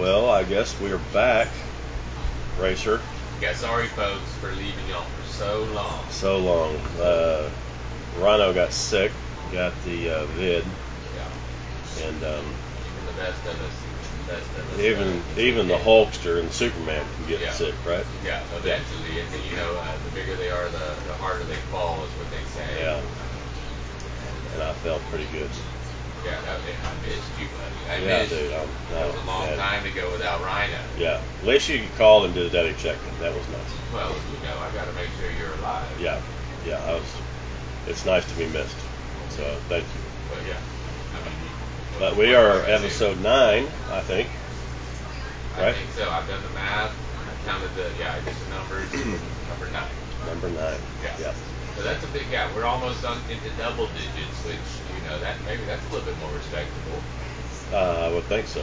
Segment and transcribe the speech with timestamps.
[0.00, 1.48] Well, I guess we're back,
[2.58, 3.02] Racer.
[3.42, 6.08] Yeah, sorry folks for leaving y'all for so long.
[6.08, 6.76] So long.
[6.98, 7.50] Uh,
[8.18, 9.12] Ryno got sick,
[9.52, 12.06] got the uh, vid, Yeah.
[12.08, 13.76] and um, Even the best of us,
[14.26, 14.80] the best of us.
[14.80, 15.76] even uh, even the.
[15.76, 17.52] Hulkster and Superman can get Yeah.
[17.52, 18.06] sick, right?
[18.24, 20.78] Yeah, eventually, and you know, uh, the bigger they are, the,
[21.08, 22.80] the harder they fall, is what they say.
[22.80, 23.02] Yeah.
[24.54, 25.50] And I felt pretty good.
[26.24, 27.80] Yeah, I missed you, buddy.
[27.88, 28.58] I Yeah, missed dude, you.
[28.92, 29.58] That was a long mad.
[29.58, 30.78] time to go without Ryno.
[30.98, 31.20] Yeah.
[31.40, 33.18] At least you called and did a daddy check-in.
[33.20, 33.72] That was nice.
[33.94, 35.88] Well, you know, I got to make sure you're alive.
[36.00, 36.20] Yeah.
[36.66, 36.82] Yeah.
[36.84, 37.08] I was.
[37.86, 38.76] It's nice to be missed.
[39.30, 40.00] So thank you.
[40.28, 40.60] But yeah,
[41.16, 41.38] I mean.
[41.98, 42.84] But we are can I do?
[42.84, 44.28] episode nine, I think.
[45.56, 45.74] I right?
[45.74, 46.08] think so.
[46.10, 46.92] I've done the math.
[46.92, 48.14] I counted the yeah.
[48.14, 48.92] I did the numbers.
[49.48, 49.88] number nine.
[50.26, 50.78] Number nine.
[51.02, 51.16] Yeah.
[51.20, 51.34] Yeah.
[51.80, 52.52] So that's a big gap.
[52.54, 54.60] We're almost on into double digits, which
[54.92, 57.00] you know that maybe that's a little bit more respectable.
[57.72, 58.60] Uh, I would think so.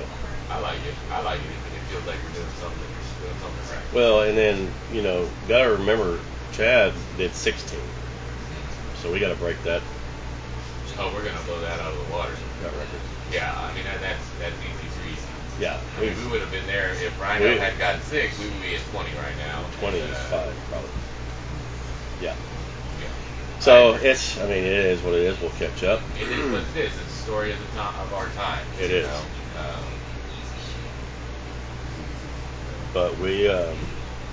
[0.53, 0.93] I like it.
[1.09, 1.49] I like it.
[1.49, 3.89] It feels like you're doing something, doing something right.
[3.89, 6.19] Well, and then you know, gotta remember,
[6.53, 7.79] Chad did 16,
[9.01, 9.81] so we gotta break that,
[11.01, 12.37] Oh, we're gonna blow that out of the water.
[12.61, 13.01] that record.
[13.33, 15.25] Yeah, I mean that, that's that's easy breezy.
[15.57, 15.81] Yeah.
[15.97, 18.37] I mean, we would have been there if Ryno had gotten six.
[18.37, 19.65] We would be at 20 right now.
[19.81, 20.89] 25 Uh, probably.
[22.21, 22.33] Yeah.
[23.59, 25.39] So it's, I mean, it is what it is.
[25.41, 26.01] We'll catch up.
[26.19, 26.95] It is what it is.
[26.95, 28.63] It's the story of the time of our time.
[28.79, 29.07] It is.
[29.07, 29.83] Um,
[32.93, 33.77] but we, um,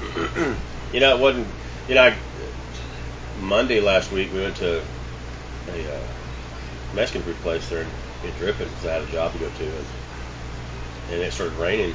[0.92, 1.48] you know, it wasn't,
[1.88, 2.16] you know, I,
[3.40, 4.82] Monday last week we went to
[5.68, 6.00] a uh,
[6.94, 7.88] Mexican food place there in,
[8.24, 9.86] in Drippin because I had a job to go to, and,
[11.10, 11.94] and it started raining,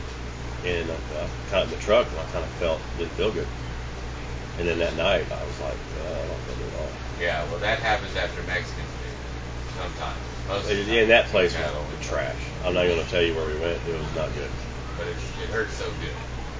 [0.65, 3.31] and I, I kind of in the truck, and I kind of felt didn't feel
[3.31, 3.47] good.
[4.59, 6.91] And then that night, I was like, uh, I don't feel good at all.
[7.17, 9.15] yeah, well, that happens after Mexican food
[9.79, 10.19] sometimes.
[10.49, 11.71] Most of the And, that place Yeah.
[11.71, 12.35] was trash.
[12.65, 13.79] I'm not going to tell you where we went.
[13.87, 14.51] It was not good.
[14.97, 16.11] But it, it hurt so good.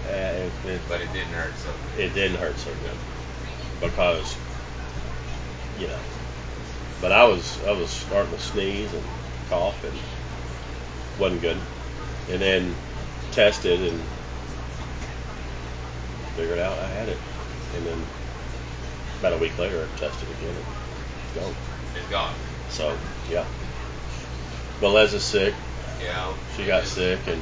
[0.08, 2.06] Uh, it, it, But it didn't hurt so good.
[2.06, 2.98] it didn't hurt so good
[3.82, 4.38] because
[5.78, 6.00] you know
[7.02, 9.04] but I was I was starting to sneeze and
[9.50, 10.00] cough and
[11.20, 11.58] wasn't good
[12.30, 12.76] and then
[13.32, 14.02] tested and
[16.36, 17.20] figured out I had it
[17.76, 18.02] and then
[19.20, 20.66] about a week later I tested again and
[21.26, 21.56] it's gone
[21.96, 22.34] It's gone.
[22.70, 22.98] so
[23.30, 23.46] yeah
[24.82, 25.54] but Leza's sick
[26.04, 26.34] Yeah.
[26.56, 27.42] she got it's- sick and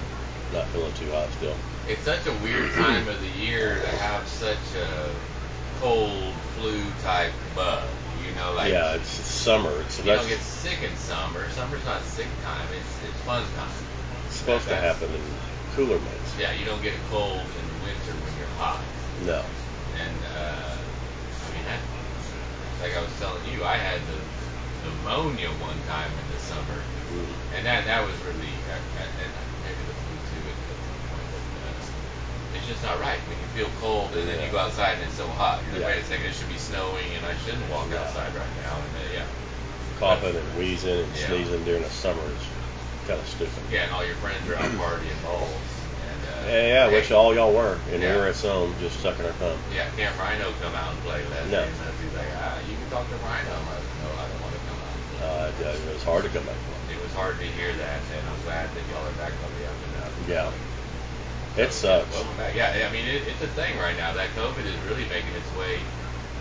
[0.54, 1.56] not feeling too hot still
[1.88, 5.10] It's such a weird time of the year to have such a
[5.80, 7.84] cold flu type bug.
[8.26, 11.48] You know, like yeah it's, it's summer it's, you don't get sick in summer.
[11.52, 12.68] Summer's not sick time.
[12.76, 13.70] It's it's fun time.
[14.26, 15.22] It's supposed to happen in
[15.76, 18.82] cooler months Yeah, you don't get a cold in winter when you're hot.
[19.26, 19.44] no
[19.98, 21.82] And uh, I mean that,
[22.82, 24.20] like I was telling you, I had the
[24.86, 27.34] pneumonia one time in the summer, Mm.
[27.56, 29.32] and that that was really uh, uh, and
[29.64, 30.58] maybe the flu too at
[30.92, 31.28] one point.
[31.32, 34.96] But uh, it's just not right when you feel cold and then you go outside
[34.96, 35.64] and it's so hot.
[35.66, 35.88] You're like, Yeah.
[35.88, 38.02] wait a second, it should be snowing and I shouldn't walk Yeah.
[38.02, 38.76] outside right now.
[38.84, 39.26] And uh, yeah,
[40.00, 41.28] coughing and wheezing and Yeah.
[41.28, 42.44] sneezing during the summer is
[43.08, 43.64] kind of stupid.
[43.72, 45.77] yeah, and all your friends are out partying balls.
[46.48, 48.14] Yeah, yeah, which all y'all were, and Yeah.
[48.16, 49.60] we were at some just sucking our thumb.
[49.76, 51.52] Yeah, can't Ryno come out and play Leslie?
[51.52, 51.64] No.
[51.64, 53.52] And Leslie's like, ah, you can talk to Ryno.
[53.52, 54.96] I'm like, no, I don't want to come out.
[55.20, 56.56] Uh, it was hard to come back.
[56.90, 59.68] It was hard to hear that, and I'm glad that y'all are back on the
[59.68, 60.56] up and up.
[61.58, 62.14] Yeah, it sucks.
[62.14, 62.56] Welcome back.
[62.56, 64.14] Yeah, I mean, it, it's a thing right now.
[64.14, 65.82] That COVID is really making its way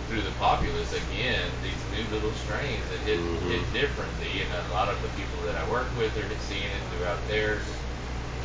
[0.09, 1.51] through the populace again.
[1.67, 3.51] These new little strains that hit, Mhm.
[3.51, 6.83] hit differently, and a lot of the people that I work with are seeing it
[6.95, 7.65] throughout theirs,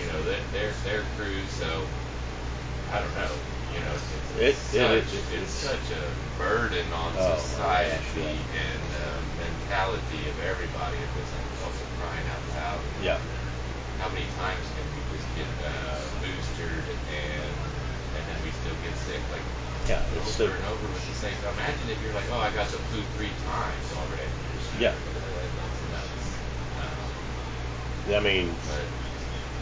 [0.02, 1.50] you know, their their, their crews.
[1.52, 1.86] So
[2.92, 3.36] I don't know.
[3.72, 6.04] You know, it's, it's, it- such, it- it- it's such a
[6.38, 8.60] burden on Oh, society gosh, yeah.
[8.60, 10.98] and uh, mentality of everybody.
[10.98, 12.82] If it's like also crying out loud.
[13.02, 13.20] Yeah,
[14.00, 17.56] How many times can we just get uh, boosted and
[18.18, 19.46] and then we still get sick like
[19.88, 21.38] yeah, it's over and over with the same?
[21.56, 24.28] Imagine if you're like, oh, I got the flu three times already.
[24.80, 24.94] Yeah.
[26.82, 29.01] Um, I mean, but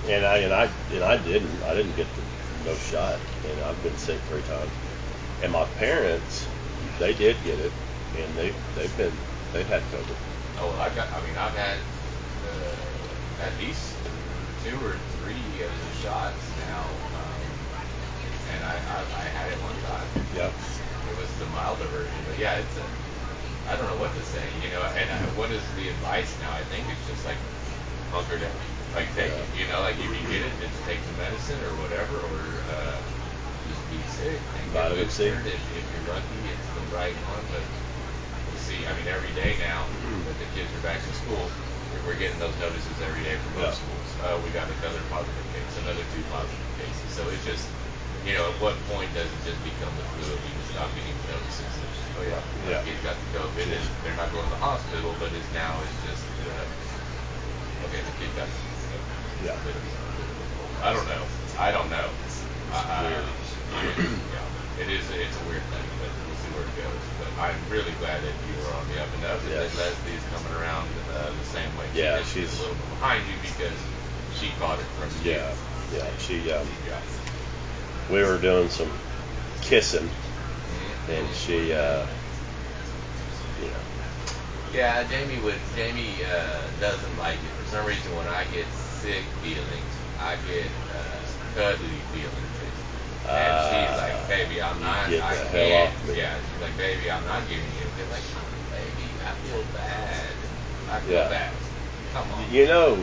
[0.07, 1.63] and I and I and I didn't.
[1.63, 2.21] I didn't get the
[2.65, 4.71] no shot, and I've been sick three times.
[5.41, 6.47] And my parents,
[6.99, 7.71] they did get it,
[8.17, 9.13] and they they've been
[9.53, 10.15] they've had COVID.
[10.59, 11.07] oh, well, I got.
[11.13, 11.77] I mean, I've had
[12.43, 13.93] uh, at least
[14.63, 16.83] two or three of the shots now,
[17.15, 17.41] um,
[18.53, 20.07] and I, I I had it one time.
[20.35, 20.53] Yep.
[21.11, 22.83] It was the milder version, but yeah, it's a.
[23.71, 24.81] I don't know what to say, you know.
[24.81, 26.51] And uh, what is the advice now?
[26.51, 27.37] I think it's just like
[28.11, 28.51] hunker down,
[28.95, 31.73] like take it, you know, like if you get it, just take the medicine or
[31.77, 32.41] whatever, or
[32.73, 32.97] uh,
[33.69, 35.25] just be sick and get Vitamin C.
[35.25, 37.61] If, if you're lucky, it's the right one, but
[38.49, 38.81] we'll see.
[38.87, 39.85] I mean, every day now
[40.25, 41.45] that the kids are back to school,
[42.05, 43.85] we're getting those notices every day from most Yeah.
[43.85, 44.09] schools.
[44.25, 47.09] Uh, we got another positive case, another two positive cases.
[47.13, 47.69] So it's just,
[48.25, 50.89] you know, at what point does it just become the flu and we can stop
[50.97, 51.73] getting notices?
[52.17, 52.81] Oh yeah, Yeah.
[52.81, 52.81] yeah.
[52.83, 55.97] kid got the COVID and they're not going to the hospital, but it's now it's
[56.05, 56.65] just, uh,
[57.93, 59.45] okay, got the COVID.
[59.45, 59.55] Yeah.
[59.65, 59.83] Bit of-
[60.17, 60.75] bit of a cold.
[60.81, 61.23] I don't know.
[61.57, 62.09] I don't know.
[62.71, 63.95] Uh, Weird.
[64.29, 65.09] yeah, it is.
[65.09, 67.01] It's a weird thing, but we'll see where it goes.
[67.17, 69.73] But I'm really glad that you were on the up and up, and Yes.
[69.73, 71.85] that Leslie is coming around uh, the same way.
[71.93, 73.79] She Yeah, she's- a little bit behind you because
[74.39, 75.31] she caught it from you.
[75.33, 75.49] Yeah,
[75.93, 76.05] yeah.
[76.19, 76.99] She, um, Yeah.
[78.09, 78.91] we were doing some
[79.61, 81.09] kissing, Mhm.
[81.09, 82.05] and she, uh,
[84.73, 85.59] Yeah, Jamie would.
[85.75, 88.15] Jamie uh, doesn't like it for some reason.
[88.15, 91.25] When I get sick feelings, I get uh,
[91.55, 92.35] cuddly feelings.
[93.25, 95.09] And she's Ah, like, "Baby, I'm not.
[95.09, 96.17] get I the can't." off me.
[96.17, 98.23] Yeah, she's like, "Baby, I'm not giving you." They're like,
[98.69, 100.35] "Baby, I feel bad.
[100.89, 101.29] I feel Yeah.
[101.29, 101.53] bad.
[102.13, 102.93] Come on." you know,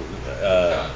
[0.42, 0.90] uh,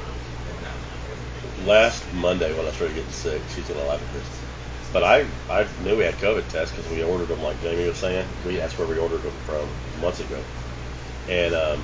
[1.59, 1.65] No.
[1.65, 4.50] last Monday when I started getting sick, she's gonna laugh at this.
[4.93, 7.97] But I, I knew we had COVID tests because we ordered them, like Jamie was
[7.97, 8.27] saying.
[8.45, 9.69] We that's where we ordered them from
[10.01, 10.43] months ago.
[11.29, 11.83] And um,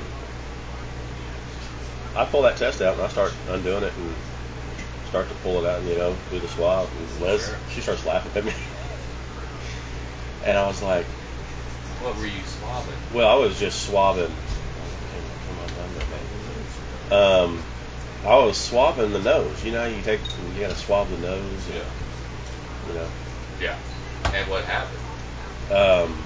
[2.16, 4.16] I pull that test out and I start undoing it and
[5.06, 6.90] start to pull it out and you know do the swab.
[6.98, 7.56] And Liz, Sure.
[7.70, 8.54] she starts laughing at me,
[10.44, 11.06] and I was like,
[12.02, 12.94] What were you swabbing?
[13.14, 14.36] well, I was just swabbing.
[17.10, 17.64] Um,
[18.26, 19.64] I was swabbing the nose.
[19.64, 20.20] You know, you take
[20.54, 21.70] you gotta swab the nose.
[21.70, 21.84] Yeah.
[22.88, 23.08] You know.
[23.62, 23.78] Yeah.
[24.34, 25.02] And what happened?
[25.72, 26.18] Um,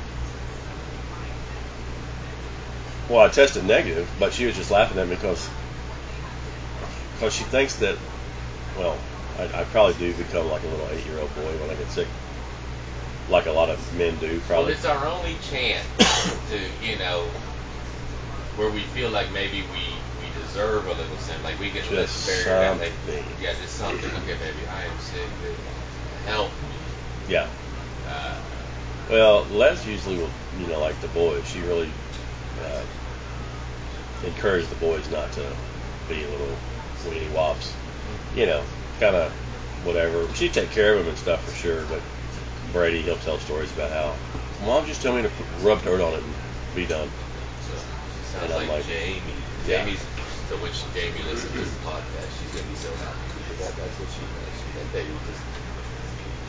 [3.10, 5.50] well, I tested negative, but she was just laughing at me because
[7.14, 7.98] because she thinks that
[8.78, 8.98] well,
[9.38, 11.90] I, I probably do become like a little eight year old boy when I get
[11.90, 12.08] sick,
[13.30, 14.28] like a lot of men do.
[14.28, 14.74] Well, Probably.
[14.74, 15.86] it's our only chance
[16.50, 17.26] to, you know,
[18.56, 19.84] where we feel like maybe we
[20.22, 22.80] we deserve a little sin, like we can Just let's figure it.
[22.80, 24.10] Like, yeah, just something.
[24.10, 25.28] Okay, baby, I am sick.
[25.42, 25.56] Dude.
[26.26, 26.50] Help
[27.28, 27.34] me.
[27.34, 27.48] yeah.
[28.08, 28.38] Uh,
[29.10, 30.30] Well, Les usually will,
[30.60, 31.46] you know, like the boys.
[31.48, 31.92] She really
[32.64, 32.82] uh,
[34.26, 35.46] encouraged the boys not to
[36.08, 36.56] be little
[37.06, 37.74] weenie wops.
[38.36, 38.64] You know,
[39.00, 39.32] kind of
[39.84, 40.28] whatever.
[40.36, 41.84] She'd take care of them and stuff for sure.
[41.86, 42.02] But
[42.72, 44.16] Brady, he'll tell stories about how
[44.66, 46.34] mom just told me to put, rub dirt on it and
[46.76, 47.10] be done.
[47.62, 49.22] so sounds And I'm like, like, Jamie.
[49.68, 49.84] yeah.
[49.84, 50.00] Jamie's
[50.48, 53.76] so when she, Jamie listens to this podcast, she's gonna be so happy because that,
[53.76, 54.56] that's what she does.
[54.78, 55.42] Like, baby, just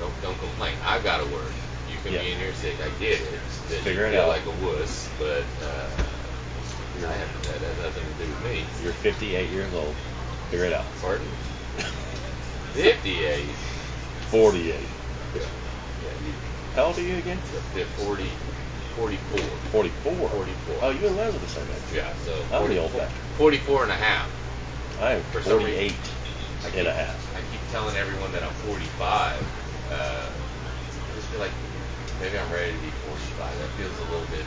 [0.03, 0.75] don't don't complain.
[0.85, 1.53] I've got to work.
[1.87, 2.21] You can Yeah.
[2.27, 2.75] be in here sick.
[2.83, 3.39] I get it.
[3.71, 4.29] That Figure it out.
[4.29, 8.65] like a wuss, but uh, I have that has nothing to do with me.
[8.83, 9.95] You're 58 years old.
[10.51, 10.85] Figure it out.
[11.01, 11.27] Pardon?
[12.75, 13.47] 58.
[14.31, 14.75] 48.
[15.35, 15.41] Yeah.
[15.41, 16.11] Yeah.
[16.27, 16.33] You,
[16.75, 17.39] How old are you again?
[17.77, 18.25] yeah, 40,
[18.97, 19.39] 44.
[19.71, 20.29] 44.
[20.29, 20.77] 44.
[20.83, 21.95] Oh, you and Les are the same age.
[21.95, 23.09] Yeah, so I'm the 44 old guy.
[23.39, 24.29] 44 and a half.
[25.01, 25.97] I am For some 48 reason,
[26.63, 27.37] I and keep, a half.
[27.37, 29.62] I keep telling everyone that I'm 45.
[29.93, 31.53] Uh, I just feel like
[32.21, 33.59] maybe I'm ready to be 45.
[33.59, 34.45] That feels a little bit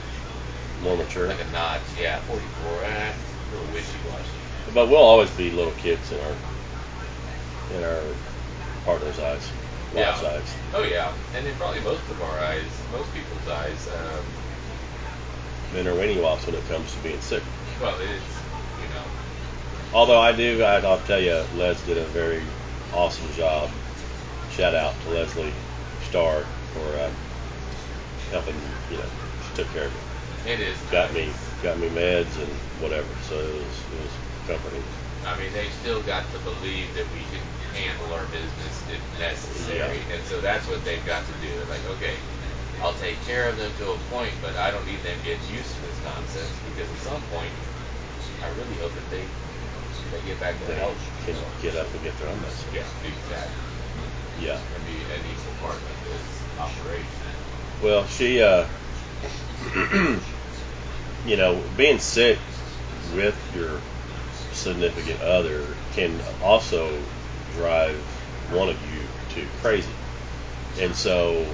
[0.81, 1.27] More mature.
[1.27, 1.81] like a notch.
[1.99, 2.83] Yeah, 44.
[2.83, 4.73] Eh, a little wishy-washy.
[4.73, 6.35] But we'll always be little kids in our
[7.77, 8.01] in our
[8.85, 9.49] partner's eyes,
[9.93, 10.29] wife's Yeah.
[10.29, 10.55] eyes.
[10.73, 13.87] Oh yeah, and in probably most of our eyes, most people's eyes.
[13.87, 14.23] Um,
[15.73, 17.43] Men are weenie wops when it comes to being sick.
[17.81, 18.03] well, it's
[18.81, 19.03] you know,
[19.93, 22.41] Although I do, I'll tell you, Les did a very
[22.93, 23.69] awesome job.
[24.55, 25.51] Shout out to Leslie
[26.07, 27.11] Starr for uh,
[28.31, 28.55] helping.
[28.89, 29.03] You know,
[29.43, 29.99] she took care of me.
[30.53, 30.77] it is.
[30.89, 31.27] Got me,
[31.61, 32.47] got me meds and
[32.79, 33.07] whatever.
[33.27, 34.15] So it was, it was
[34.47, 34.83] comforting.
[35.27, 37.43] I mean, they still got to believe that we can
[37.75, 40.15] handle our business if necessary, Yeah.
[40.15, 41.51] and so that's what they've got to do.
[41.51, 42.15] They're like, okay,
[42.79, 45.75] I'll take care of them to a point, but I don't need them getting used
[45.75, 47.51] to this nonsense because at some point,
[48.39, 49.27] I really hope that they
[50.15, 50.95] they get back to They health.
[51.27, 52.71] can get up and get their own medicine.
[52.71, 53.74] Yeah, exactly.
[54.41, 54.59] Yeah.
[54.75, 57.05] And be an equal part of this operation.
[57.81, 58.65] Well, she, uh,
[61.25, 62.37] you know, being sick
[63.13, 63.79] with your
[64.53, 67.01] significant other can also
[67.55, 67.95] drive
[68.51, 69.01] one of you
[69.35, 69.91] to crazy.
[70.79, 71.45] And so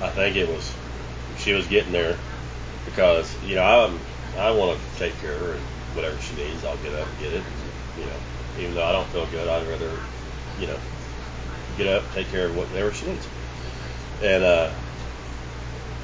[0.00, 0.72] I think it was,
[1.38, 2.16] she was getting there
[2.84, 3.98] because, you know, I'm,
[4.38, 5.62] I want to take care of her and
[5.94, 7.42] whatever she needs, I'll get up and get it.
[7.42, 8.16] And, you know,
[8.58, 9.90] even though I don't feel good, I'd rather,
[10.58, 10.78] you know,
[11.76, 13.26] get up, take care of whatever she needs.
[14.22, 14.70] And, uh,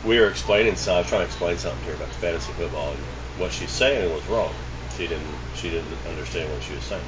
[0.06, 2.92] we were explaining so I was trying to explain something to her about fantasy football
[2.92, 3.00] and
[3.38, 4.52] what she's saying was wrong.
[4.96, 7.02] She didn't she didn't understand what she was saying.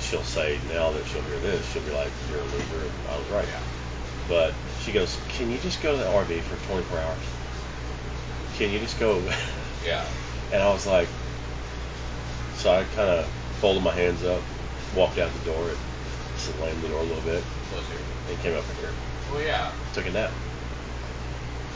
[0.00, 3.18] She'll say now that she'll hear this, she'll be like, You're a loser and I
[3.18, 3.48] was right.
[4.28, 7.18] But she goes, Can you just go to the RV for twenty four hours?
[8.56, 9.20] Can you just go
[9.86, 10.04] Yeah.
[10.52, 11.08] and I was like
[12.56, 13.24] so I kinda
[13.60, 14.42] folded my hands up
[14.96, 15.68] walked out the door
[16.36, 17.98] slammed the door a little bit Well, sure.
[18.28, 18.92] and came up here.
[19.30, 19.70] Well, yeah.
[19.92, 20.30] Took a nap.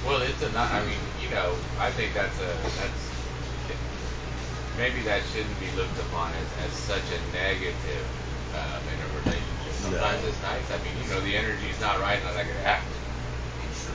[0.05, 0.71] Well, it's a not.
[0.71, 3.03] I mean, you know, I think that's a that's
[4.77, 8.07] maybe that shouldn't be looked upon as, as such a negative
[8.55, 9.75] um, in a relationship.
[9.75, 10.29] Sometimes No.
[10.29, 10.71] it's nice.
[10.71, 12.81] I mean, you know, the energy's not right, and I'm like, ah,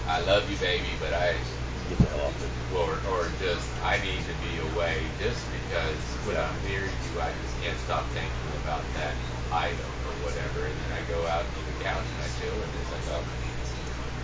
[0.07, 1.35] I love you, baby, but I
[1.89, 2.51] Get the hell off it.
[2.75, 6.47] or or just I need to be away just because when Yeah.
[6.47, 9.15] I'm near you, I just can't stop thinking about that
[9.51, 9.91] item
[10.23, 13.05] whatever, and then I go out to the couch and I chill, and it's like,
[13.11, 13.23] oh,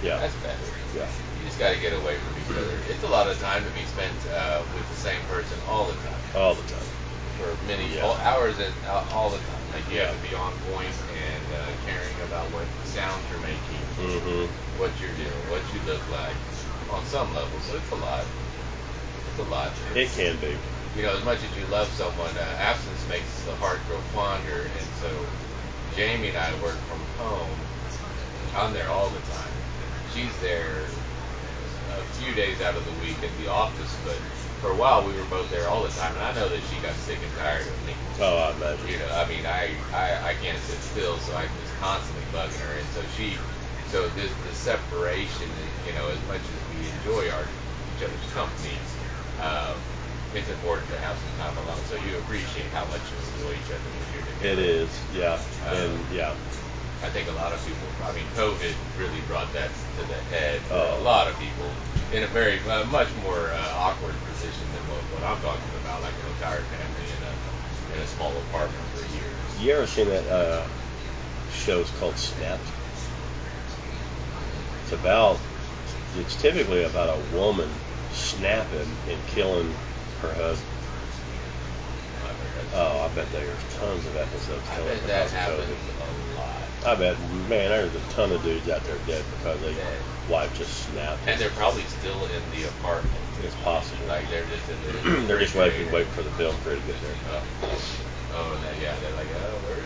[0.02, 0.18] Yeah.
[0.20, 0.64] that's better.
[0.96, 1.08] Yeah.
[1.38, 2.80] You just got to get away from each other.
[2.88, 6.00] It's a lot of time to be spent uh, with the same person all the
[6.02, 6.88] time All the time.
[7.38, 8.04] for many Yeah.
[8.04, 9.64] all, hours and uh, all the time.
[9.72, 10.22] Like you have Yeah.
[10.22, 14.80] to be on point and uh, caring about what sounds you're making, Mm-hmm.
[14.80, 16.36] what you're doing, what you look like
[16.90, 17.60] on some level.
[17.62, 18.24] So it's a lot.
[19.30, 19.72] It's a lot.
[19.96, 20.58] It can be.
[20.96, 24.64] you know, as much as you love someone, uh, absence makes the heart grow fonder.
[24.80, 25.08] And so,
[25.92, 27.70] Jamie and I work from home.
[28.54, 29.54] I'm there all the time.
[30.06, 30.96] She's there
[31.88, 34.24] a few days out of the week at the office, but
[34.60, 36.16] for a while we were both there all the time.
[36.16, 37.94] And I know that she got sick and tired of me.
[38.20, 38.88] Oh, I imagine.
[38.88, 42.60] You know, I mean, I, I, I can't sit still, so I'm just constantly bugging
[42.62, 42.76] her.
[42.78, 43.44] And so she,
[43.86, 45.50] so this the separation,
[45.84, 47.50] you know, as much as we enjoy our
[47.88, 48.86] each other's company,
[49.40, 49.86] um,
[50.32, 51.86] it's important to have some time alone.
[51.86, 53.90] So you appreciate how much you enjoy each other
[54.42, 54.90] It is.
[55.14, 55.40] Yeah.
[55.68, 56.34] Uh, and yeah.
[57.04, 57.88] I think a lot of people.
[58.04, 59.70] I mean, COVID really brought that
[60.00, 61.00] to the head for Oh.
[61.00, 61.68] a lot of people
[62.12, 66.02] in a very uh, much more uh, awkward position than what, what I'm talking about,
[66.02, 67.34] like an entire family in a
[67.96, 69.62] in a small apartment for years.
[69.62, 70.64] You ever seen that uh,
[71.54, 71.80] show?
[71.82, 72.64] It's called Snapped.
[74.84, 75.40] It's about.
[76.18, 77.70] It's typically about a woman
[78.14, 79.74] snapping and killing
[80.22, 80.79] her husband.
[82.74, 86.34] I bet that's- Oh, I bet there's tons of episodes I bet that happens COVID.
[86.34, 86.70] a lot.
[86.86, 89.76] I bet, man, there's a ton of dudes out there dead because they
[90.28, 91.28] wife just snapped.
[91.28, 93.16] And they're probably still in the apartment.
[93.44, 94.06] It's possible.
[94.08, 95.22] Like they're just in the.
[95.28, 97.16] They're just waiting, waiting for the film crew to get there.
[97.32, 97.44] Oh,
[98.34, 99.80] oh, and yeah, they're like, oh, where's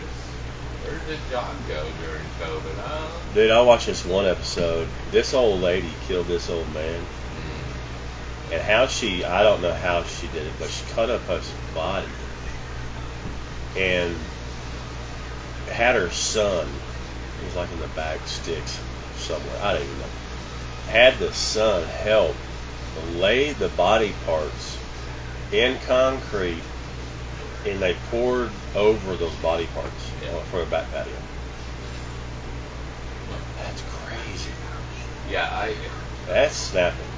[0.84, 2.74] where did John go during COVID?
[2.78, 4.88] Oh, Dude, I watched this one episode.
[5.12, 7.00] This old lady killed this old man.
[7.00, 11.22] mm, And how she, I don't know how she did it, but she cut up
[11.28, 12.06] his body
[13.76, 14.14] and
[15.70, 16.66] had her son,
[17.40, 18.80] he was like in the back sticks
[19.16, 20.06] somewhere, I don't even know,
[20.88, 22.36] had the son help
[23.16, 24.78] lay the body parts
[25.52, 26.62] in concrete
[27.66, 30.38] and they poured over those body parts Yeah.
[30.50, 31.14] for a back patio.
[33.58, 34.50] That's crazy.
[35.30, 35.74] yeah, I.
[36.26, 37.13] That's snapping.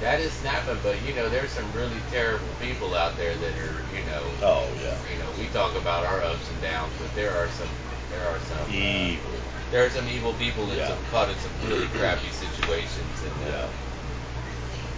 [0.00, 3.80] That is snapping, but you know, there's some really terrible people out there that are,
[3.96, 4.94] you know, Oh, yeah.
[5.10, 7.68] you know, we talk about our ups and downs, but there are some,
[8.10, 9.40] there are some, uh, Evil.
[9.70, 10.88] there are some evil people that Yeah.
[10.88, 13.66] some caught in some really crappy situations, and uh,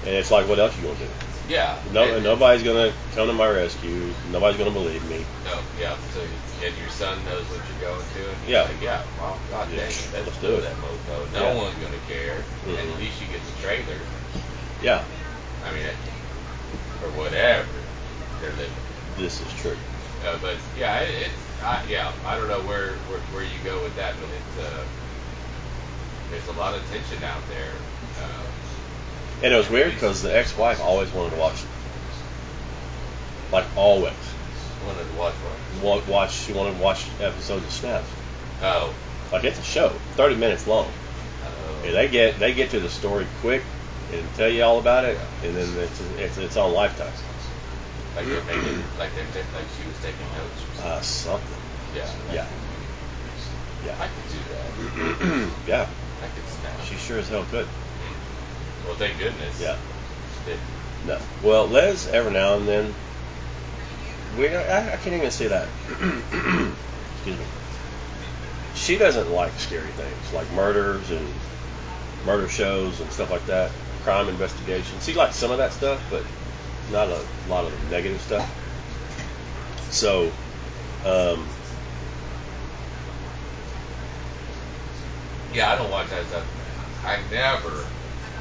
[0.05, 1.09] And it's like, what else you gonna do?
[1.49, 4.13] yeah, No, and- nobody's gonna come to my rescue.
[4.33, 5.25] Nobody's gonna believe me.
[5.45, 5.95] No, yeah.
[6.13, 6.21] So
[6.65, 8.63] and your son knows what you're going to, And Yeah.
[8.63, 9.03] Like, yeah.
[9.21, 10.09] Well, God Yeah, dang it.
[10.13, 10.63] Let's, let's do it.
[10.63, 11.33] that mofo.
[11.33, 11.55] No Yeah.
[11.55, 12.43] one's gonna care.
[12.67, 12.93] And Mhm.
[12.95, 14.01] at least you get the trailer.
[14.83, 15.05] Yeah,
[15.65, 15.95] I mean, it,
[17.03, 17.69] or whatever
[18.41, 18.71] they're living.
[19.17, 19.77] this is true.
[20.25, 22.13] Uh, but yeah, it, it's I, yeah.
[22.25, 24.85] I don't know where, where where you go with that, but it's uh,
[26.31, 27.73] there's a lot of tension out there.
[28.21, 28.47] Uh,
[29.43, 31.63] And it was weird because the ex-wife always wanted to watch.
[33.51, 34.13] Like always,
[34.87, 35.35] wanted to watch
[35.81, 36.07] what?
[36.07, 36.33] Watch.
[36.33, 38.09] She wanted to watch episodes of Snaps.
[38.63, 38.95] Oh.
[39.33, 40.91] Like it's a show, 30 minutes long.
[41.45, 41.83] Oh.
[41.85, 43.63] And they get they get to the story quick
[44.13, 47.13] and tell you all about it, and then it's it's, it's on Lifetime.
[48.17, 50.63] like they're making, like they're ta- like she was taking notes.
[50.63, 50.91] Or something.
[50.91, 51.59] Uh, something.
[51.95, 52.11] yeah.
[52.33, 52.47] Yeah.
[53.85, 54.09] I Yeah.
[54.09, 55.51] could do that.
[55.69, 55.87] yeah.
[56.23, 56.81] I could snap.
[56.85, 57.67] She sure as hell could.
[58.87, 59.61] Well, thank goodness.
[59.61, 59.77] Yeah.
[60.47, 60.59] That,
[61.07, 61.19] No.
[61.43, 62.95] Well, Les, every now and then,
[64.39, 65.69] we I, I can't even say that.
[65.91, 67.45] Excuse me.
[68.75, 71.27] She doesn't like scary things like murders and
[72.25, 73.71] murder shows and stuff like that,
[74.09, 75.05] crime investigations.
[75.05, 76.25] She likes some of that stuff, but
[76.91, 78.49] not a lot of the negative stuff.
[79.93, 80.33] So,
[81.05, 81.45] um,
[85.53, 86.49] yeah, I don't watch that stuff.
[87.05, 87.85] I never.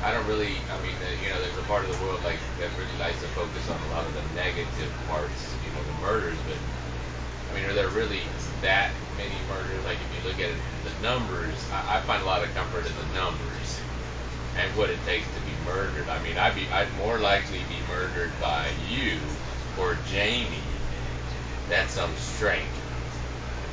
[0.08, 0.56] I don't really.
[0.72, 3.20] I mean, uh, you know, there's a part of the world like that really likes
[3.20, 5.52] to focus on a lot of the negative parts.
[5.68, 6.56] You know, the murders, but
[7.52, 8.24] I mean, are there really
[8.62, 9.84] that many murders?
[9.84, 12.88] Like, if you look at it, the numbers, I, I find a lot of comfort
[12.88, 13.82] in the numbers
[14.60, 16.10] and what it takes to be murdered.
[16.10, 19.20] I mean, I'd be, I'd more likely be murdered by you
[19.80, 20.64] or Jamie
[21.70, 22.64] than some stranger.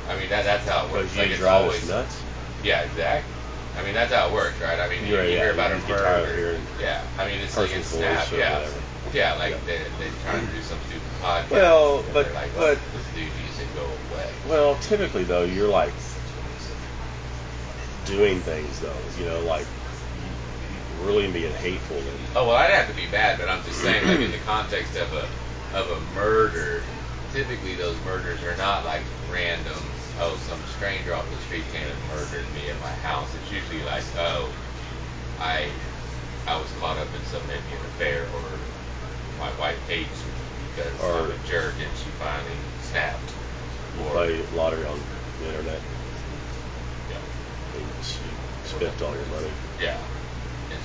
[0.07, 1.09] I mean, that that's how it works.
[1.11, 2.23] Because Like you drive always us nuts.
[2.63, 3.31] Yeah, exactly.
[3.77, 4.79] I mean, that's how it works, right?
[4.79, 6.59] I mean, you, You're- you yeah, hear about you a just get tired of murder.
[6.79, 8.31] Yeah, I mean, it's like it's snap.
[8.31, 8.81] Yeah, whatever.
[9.13, 9.57] yeah, like Yeah.
[9.65, 11.49] they they trying to do some stupid podcast.
[11.51, 14.29] Well, but- they're like, well, but- this dude needs to go away.
[14.47, 15.93] Well, typically though, you're like
[18.05, 18.93] doing things though.
[19.19, 19.65] You know, like
[20.99, 24.07] really being hateful and Oh well, I'd have to be bad, but I'm just saying,
[24.07, 25.27] like in the context of a
[25.77, 26.83] of a murder,
[27.31, 29.75] typically those murders are not like random.
[30.19, 33.35] Oh, some stranger off the street came and murdered me in my house.
[33.35, 34.51] It's usually like, oh,
[35.39, 35.69] I
[36.47, 38.59] I was caught up in some maybe an affair, or
[39.39, 40.31] my wife hates me
[40.73, 43.33] because Or- I'm a jerk and she finally snapped.
[43.99, 45.01] Or play lottery on
[45.39, 45.81] the internet
[47.09, 47.17] yeah,
[47.73, 48.31] and you s- you
[48.63, 49.51] spent all your money.
[49.79, 49.97] yeah,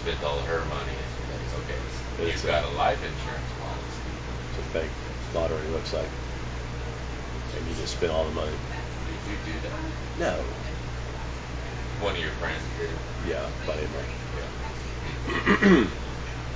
[0.00, 0.96] spent all of her money.
[0.96, 1.78] And goes, okay,
[2.24, 4.10] It's you've a- got a life insurance policy.
[4.48, 4.94] It's a fake
[5.34, 6.08] lottery looks like,
[7.54, 8.56] and you just spent all the money.
[9.06, 9.78] Did you do that?
[10.18, 10.34] No.
[12.00, 12.90] One of your friends did.
[13.28, 14.12] Yeah, buddy of mine.
[14.36, 15.84] Yeah.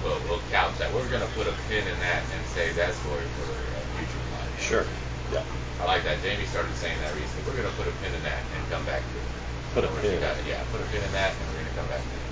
[0.04, 0.92] Well, we'll couch that.
[0.92, 4.52] We're gonna put a pin in that and say that's for for uh, future time.
[4.60, 4.84] Sure.
[5.32, 5.40] Yeah.
[5.80, 6.20] I like that.
[6.20, 7.48] Jamie started saying that recently.
[7.48, 9.28] We're gonna put a pin in that and come back to it.
[9.72, 10.20] Put a pin.
[10.20, 10.44] got it.
[10.44, 12.23] Yeah, put a pin in that and we're gonna come back to it.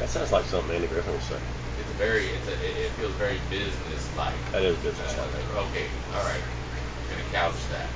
[0.00, 1.38] That sounds like something Andy Griffith would say.
[1.80, 4.34] It's very, it's a, it, it feels very business like.
[4.52, 5.22] That is business Uh,
[5.70, 6.42] okay, all right,
[7.08, 7.88] we're gonna couch that.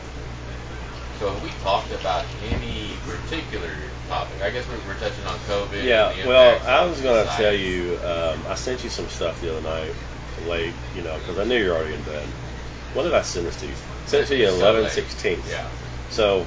[1.19, 3.71] So have we talked about any particular
[4.09, 4.41] topic?
[4.41, 5.83] I guess we're, we're touching on COVID.
[5.83, 7.43] Yeah, well, I was going to society.
[7.43, 9.93] tell you, um, I sent you some stuff the other night,
[10.47, 12.25] late, you know, because I knew you were already in bed.
[12.95, 13.75] What did I send this to you?
[14.07, 14.93] Sent it to you So 11 late.
[14.93, 15.39] 16.
[15.51, 15.67] Yeah,
[16.11, 16.47] So,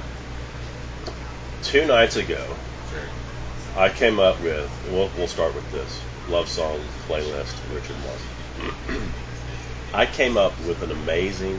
[1.62, 2.56] two nights ago.
[3.76, 9.10] I came up with, we'll, we'll start with this love song playlist, Richard Martin.
[9.94, 11.58] I came up with an amazing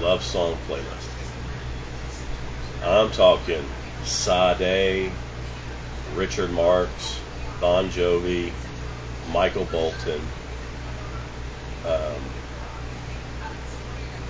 [0.00, 1.08] love song playlist.
[2.84, 3.64] I'm talking
[4.04, 5.10] Sade,
[6.16, 7.20] Richard Marx,
[7.60, 8.52] Bon Jovi,
[9.32, 10.20] Michael Bolton.
[11.86, 12.22] Um,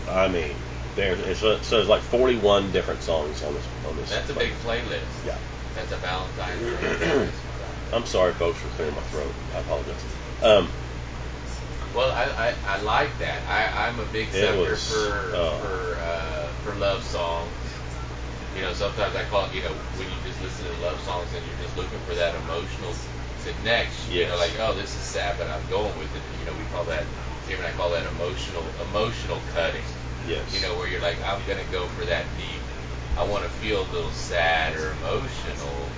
[0.09, 0.55] I mean,
[0.97, 1.15] there.
[1.15, 3.67] It's, so there's like 41 different songs on this.
[3.89, 4.11] On this.
[4.11, 5.27] That's a big playlist.
[5.27, 5.39] Yeah.
[5.75, 7.33] That's a Valentine's
[7.93, 9.33] I'm sorry, folks, for clearing my throat.
[9.55, 10.05] I apologize.
[10.43, 10.69] Um,
[11.95, 13.43] Well, I, I, I like that.
[13.47, 15.59] I, I'm a big sucker was, for oh.
[15.61, 17.51] for uh, for love songs.
[18.57, 21.29] You know, sometimes I call it, you know, when you just listen to love songs
[21.37, 22.93] and you're just looking for that emotional
[23.45, 24.13] connection.
[24.13, 26.23] You know, like, oh, this is sad, but I'm going with it.
[26.41, 27.05] You know, we call that,
[27.49, 29.85] Jim and I call that emotional emotional cutting.
[30.27, 30.55] Yes.
[30.55, 32.63] You know, where you're like, I'm gonna go for that deep.
[33.17, 35.91] I want to feel a little sad or emotional.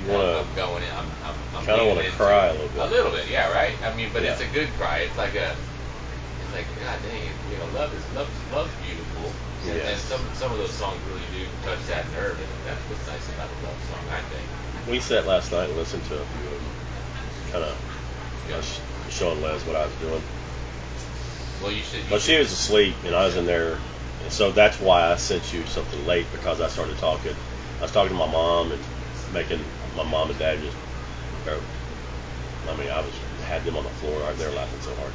[0.00, 0.90] You wanna- I'm going in.
[0.90, 1.06] I'm.
[1.22, 2.80] I'm, I'm Kinda wanna cry a little bit.
[2.82, 3.74] A little bit, yeah, right.
[3.84, 4.98] I mean, but it's a good cry.
[5.00, 5.54] It's like a.
[6.40, 7.36] It's like God dang it.
[7.52, 8.28] You know, love is love.
[8.52, 9.32] Love's beautiful.
[9.64, 13.06] And, and some some of those songs really do touch that nerve, and that's what's
[13.06, 14.46] nice about a love song, I think.
[14.88, 16.72] We sat last night and listened to a few of them.
[17.52, 17.76] Kind of
[18.48, 18.60] Yeah.
[19.08, 20.22] showing Les what I was doing.
[21.62, 22.00] Well, you should.
[22.00, 23.78] You But she was asleep, and I was in there,
[24.22, 27.34] and so that's why I sent you something late because I started talking.
[27.78, 28.82] I was talking to my mom and
[29.32, 29.64] making
[29.96, 30.76] my mom and dad just.
[31.46, 31.58] Or,
[32.68, 34.20] I mean, I was had them on the floor.
[34.34, 35.12] They were laughing so hard.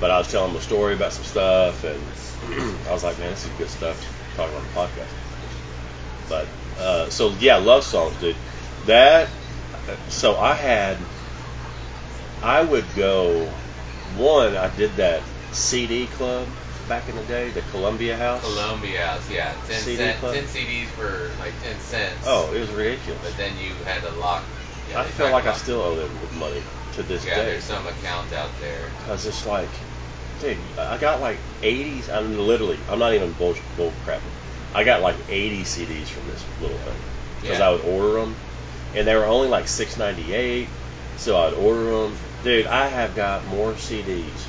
[0.00, 2.00] But I was telling them a story about some stuff, and
[2.88, 4.00] I was like, man, this is good stuff
[4.36, 5.12] talking on the podcast.
[6.30, 8.36] But uh, so yeah, love songs, dude.
[8.86, 9.28] That
[10.08, 10.96] so I had.
[12.42, 13.46] I would go.
[14.16, 15.22] One, I did that
[15.54, 16.48] CD club
[16.88, 18.42] back in the day, the Columbia House.
[18.42, 20.34] Columbia House, yeah, ten CD cent, club?
[20.34, 22.24] ten CDs for like ten cents.
[22.26, 23.22] Oh, it was ridiculous.
[23.22, 24.42] But then you had to lock.
[24.90, 26.62] Yeah, I feel like I still owe them money
[26.92, 27.44] to this Yeah, day.
[27.46, 28.80] there's some account out there.
[29.00, 29.68] Because it's like,
[30.40, 32.12] dude, I got like 80s.
[32.12, 34.20] I'm literally, I'm not even bull, bull crapping.
[34.74, 36.94] I got like 80 CDs from this little thing.
[37.40, 37.68] Because Yeah.
[37.68, 38.36] I would order them,
[38.94, 40.66] and they were only like 6.98.
[41.16, 42.16] So I'd order them.
[42.42, 44.46] Dude, I have got more CDs,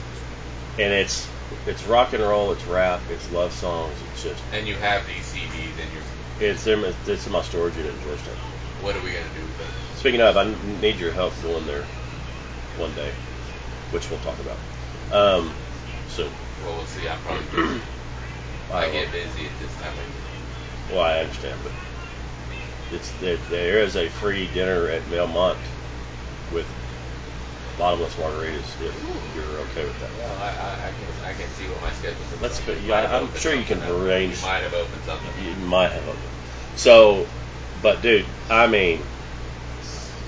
[0.77, 1.27] and it's
[1.67, 5.23] it's rock and roll, it's rap, it's love songs, it's just And you have these
[5.23, 6.49] CDs, and you're.
[6.51, 8.35] it's in my, it's in my storage unit in Georgetown.
[8.81, 9.67] What are we gonna do with them?
[9.95, 11.83] Speaking of, I need your help going there
[12.77, 13.11] one day,
[13.91, 14.57] which we'll talk about
[15.11, 15.51] um,
[16.09, 16.29] soon.
[16.63, 17.07] Well, we'll see.
[17.07, 17.79] I'm probably.
[18.73, 20.97] I get busy at this time of year.
[20.97, 21.71] Well, I understand, but
[22.95, 25.57] it's there, there is a free dinner at Belmont
[26.51, 26.67] with
[27.77, 30.09] bottomless margaritas if you're okay with that.
[30.17, 32.41] Well, I, I, I can I can see what my schedule is.
[32.41, 32.77] Let's like.
[32.85, 35.45] yeah, I'm sure you can arrange- You might have opened something.
[35.45, 36.23] You might have opened.
[36.75, 37.27] So,
[37.81, 39.01] but dude, I mean,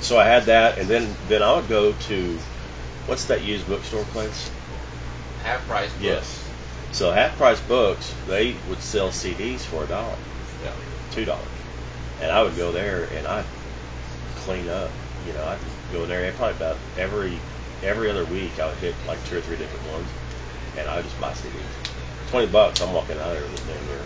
[0.02, 2.38] so I had that, and then then I would go to
[3.06, 4.50] what's that used bookstore place?
[5.44, 6.04] Half price books.
[6.04, 6.44] Yes.
[6.92, 10.16] So half price books, they would sell CDs for a dollar,
[10.64, 10.72] Yeah.
[11.12, 11.48] two dollars,
[12.22, 13.46] and I would go there and I'd
[14.38, 14.90] clean up.
[15.28, 15.60] You know, I'd
[15.92, 17.40] go in there and probably about every
[17.84, 20.10] every other week I would hit like two or three different ones,
[20.78, 22.30] and I would just buy CDs.
[22.30, 24.02] Twenty bucks, I'm walking out of there with damn near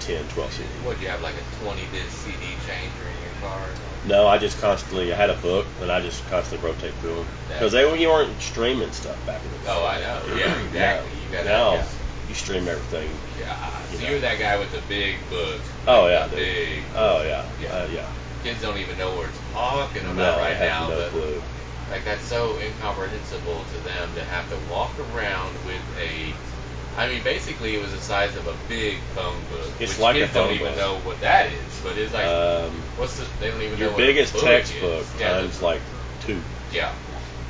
[0.00, 0.84] 10, 12 CDs.
[0.84, 3.62] What do you have like a 20 disc CD changer in your car?
[4.04, 7.28] No, I just constantly I had a book and I just constantly rotate through them
[7.48, 9.64] because they you weren't streaming stuff back in the day.
[9.68, 10.36] Oh, I know.
[10.36, 11.10] Yeah, exactly.
[11.24, 11.86] You got now yeah.
[12.28, 13.10] you stream everything.
[13.38, 13.56] Yeah.
[13.92, 14.10] You So know.
[14.10, 15.60] you're that guy with the big book.
[15.86, 16.84] Oh yeah, big.
[16.96, 17.68] Oh yeah, Yeah.
[17.68, 18.06] Uh, yeah.
[18.42, 20.88] Kids don't even know what it's talking about No, I right have now.
[20.88, 21.42] no but clue.
[21.90, 26.34] like that's so incomprehensible to them to have to walk around with a.
[26.98, 29.70] I mean, basically, it was the size of a big phone book.
[29.80, 32.82] It's like a kids don't phone even know what that is, but it's like Um,
[32.98, 33.26] what's the?
[33.40, 35.14] They don't even your know what a biggest textbook is.
[35.20, 35.80] Yeah, times like
[36.20, 36.42] two.
[36.72, 36.92] yeah,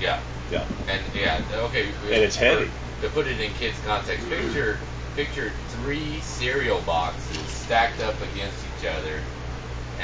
[0.00, 0.20] yeah.
[0.50, 0.66] Yeah.
[0.88, 1.88] And yeah, okay.
[2.04, 2.70] And it's heavy.
[3.00, 4.78] To put it in kids' context, picture
[5.16, 9.20] picture three cereal boxes stacked up against each other,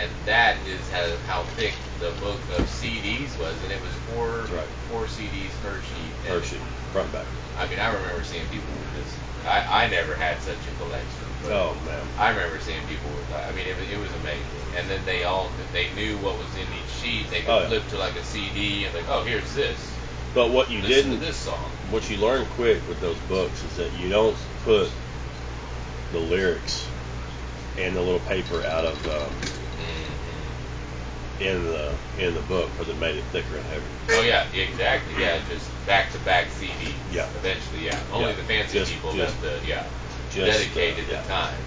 [0.01, 4.47] and that is how, how thick the book of CDs was, and it was four
[4.57, 4.67] right.
[4.91, 6.13] four CDs per sheet.
[6.25, 6.59] And, Hershey,
[6.93, 7.27] front back.
[7.59, 9.11] I mean, I remember seeing people with this.
[9.47, 11.27] I, I never had such a collection.
[11.47, 12.03] Oh man.
[12.19, 13.49] I remember seeing people with that.
[13.49, 14.43] I mean, it was, it was amazing.
[14.77, 17.31] And then they all they knew what was in each sheet.
[17.31, 17.69] They could Oh, yeah.
[17.69, 19.79] flip to like a CD and like, oh, here's this.
[20.35, 21.59] But what you Listen didn't, this song.
[21.91, 24.91] what you learn quick with those books is that you don't put
[26.13, 26.87] the lyrics
[27.79, 29.33] and the little paper out of um,
[31.41, 33.89] in the in the book because it made it thicker and heavier.
[34.11, 35.15] Oh yeah, exactly.
[35.21, 36.95] Yeah, just back to back CD.
[37.11, 37.27] Yeah.
[37.39, 37.99] Eventually, yeah.
[38.13, 38.37] Only Yeah.
[38.37, 39.85] the fancy Just- people just- have the yeah
[40.31, 41.23] Just dedicated uh, yeah.
[41.23, 41.59] the time.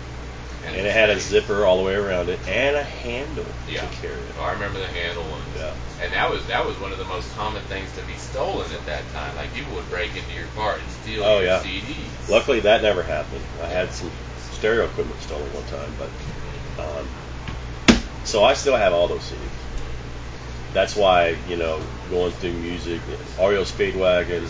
[0.64, 3.82] And it had a zipper all the way around it and a handle Yeah.
[3.82, 4.36] to carry it.
[4.40, 5.44] Oh, I remember the handle ones.
[5.58, 5.74] Yeah.
[6.04, 8.86] And that was that was one of the most common things to be stolen at
[8.86, 9.36] that time.
[9.36, 11.60] Like people would break into your car and steal Oh, your yeah.
[11.64, 12.30] CDs.
[12.30, 13.44] Luckily, that never happened.
[13.64, 14.12] I had some
[14.54, 16.10] stereo equipment stolen one time, but
[16.84, 17.08] um,
[18.24, 20.74] so I still have all those CDs.
[20.74, 23.02] That's why you know going through music,
[23.40, 24.48] REO Speedwagon,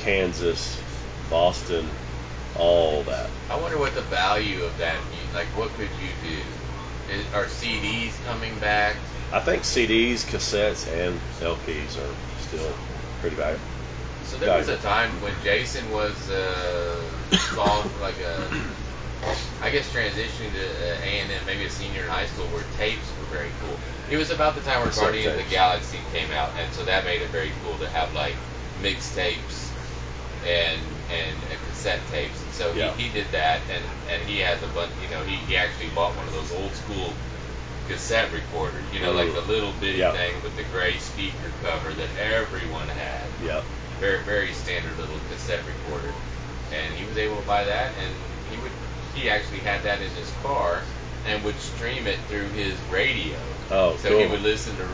[0.00, 0.80] Kansas,
[1.30, 1.88] Boston,
[2.58, 3.30] all that.
[3.50, 4.96] I wonder what the value of that.
[5.34, 7.12] Like, what could you do?
[7.12, 8.96] Is, are CDs coming back?
[9.32, 12.72] I think CDs, cassettes, and LPs are still
[13.20, 13.64] pretty valuable.
[14.24, 17.02] So there was a time when Jason was uh,
[17.54, 18.50] saw like a,
[19.60, 22.62] I guess transitioning to uh, A and M, maybe a senior in high school, where
[22.78, 23.76] tapes were very cool.
[24.10, 25.50] It was about the time where Cassette Guardian of the.
[25.50, 28.36] Galaxy came out, and so that made it very cool to have like
[28.82, 29.70] mixtapes
[30.46, 31.34] and and
[31.68, 32.42] cassette tapes.
[32.42, 32.94] And so Yeah.
[32.94, 34.92] he, he did that, and and he has a bunch.
[35.02, 37.12] You know, he, he actually bought one of those old school
[37.88, 38.84] cassette recorders.
[38.92, 39.34] You know, like Mhm.
[39.34, 40.12] the little bitty Yeah.
[40.12, 43.64] thing with the gray speaker cover that everyone had Yep.
[43.98, 46.12] very very standard little cassette recorder,
[46.72, 48.14] and he was able to buy that, and
[49.18, 50.82] he actually had that in his car
[51.26, 53.36] and would stream it through his radio.
[53.70, 54.20] Oh, so cool.
[54.20, 54.86] he would listen to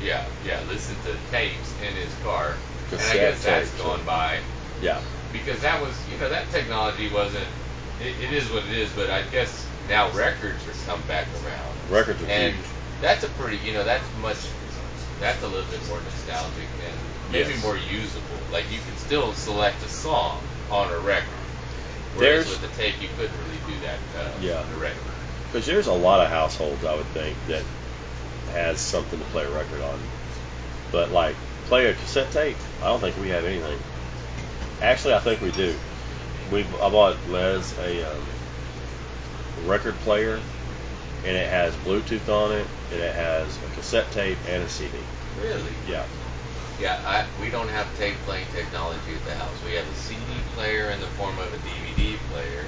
[0.00, 2.54] yeah yeah listen to tapes in his car,
[2.92, 4.38] and I guess that's tapes, gone by
[4.80, 5.00] Yeah.
[5.32, 7.46] because that was you know that technology wasn't
[8.00, 11.74] it, it is what it is, but I guess now records are come back around.
[11.90, 12.66] Records are And huge.
[13.00, 14.38] that's a pretty, you know, that's much,
[15.18, 17.62] that's a little bit more nostalgic and maybe Yes.
[17.62, 18.38] more usable.
[18.52, 21.37] Like you can still select a song on a record.
[22.14, 24.64] Whereas There's- with the tape, you couldn't really do that uh, Yeah.
[24.80, 24.96] record.
[25.50, 27.62] Because there's a lot of households, I would think, that
[28.52, 29.98] has something to play a record on.
[30.92, 33.78] But like play a cassette tape, I don't think we have anything.
[34.82, 35.74] Actually, I think we do.
[36.50, 38.22] We I bought Les a um,
[39.66, 40.40] record player,
[41.24, 44.92] and it has Bluetooth on it, and it has a cassette tape and a CD.
[45.42, 45.62] Really?
[45.86, 46.04] Yeah.
[46.80, 49.52] Yeah, I, we don't have tape playing technology at the house.
[49.64, 50.22] We have a CD
[50.54, 51.87] player in the form of a DVD
[52.30, 52.64] player,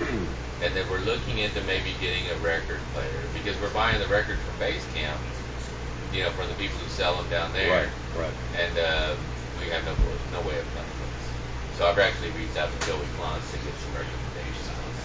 [0.62, 4.40] and then we're looking into maybe getting a record player because we're buying the records
[4.42, 5.18] from Base Camp,
[6.12, 7.86] you know, from the people who sell them down there.
[8.16, 8.22] Right.
[8.24, 8.34] Right.
[8.58, 9.14] and uh,
[9.60, 9.94] we have no
[10.32, 11.78] no way of playing those.
[11.78, 14.98] So I've actually reached out to Joey Klons to get some recommendations.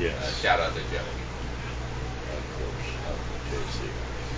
[0.00, 0.22] Yes.
[0.22, 1.16] Uh, shout out to Joey.
[2.34, 2.90] Of course.
[3.50, 3.88] JC.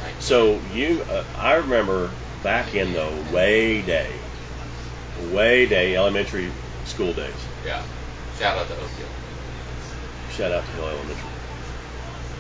[0.03, 0.21] Thank.
[0.21, 2.11] So you, uh, I remember
[2.43, 4.11] back in the way day,
[5.33, 6.51] way day elementary
[6.85, 7.33] school days.
[7.65, 7.83] yeah,
[8.39, 8.91] shout out to Oak
[10.31, 11.31] Shout out to Hill Elementary.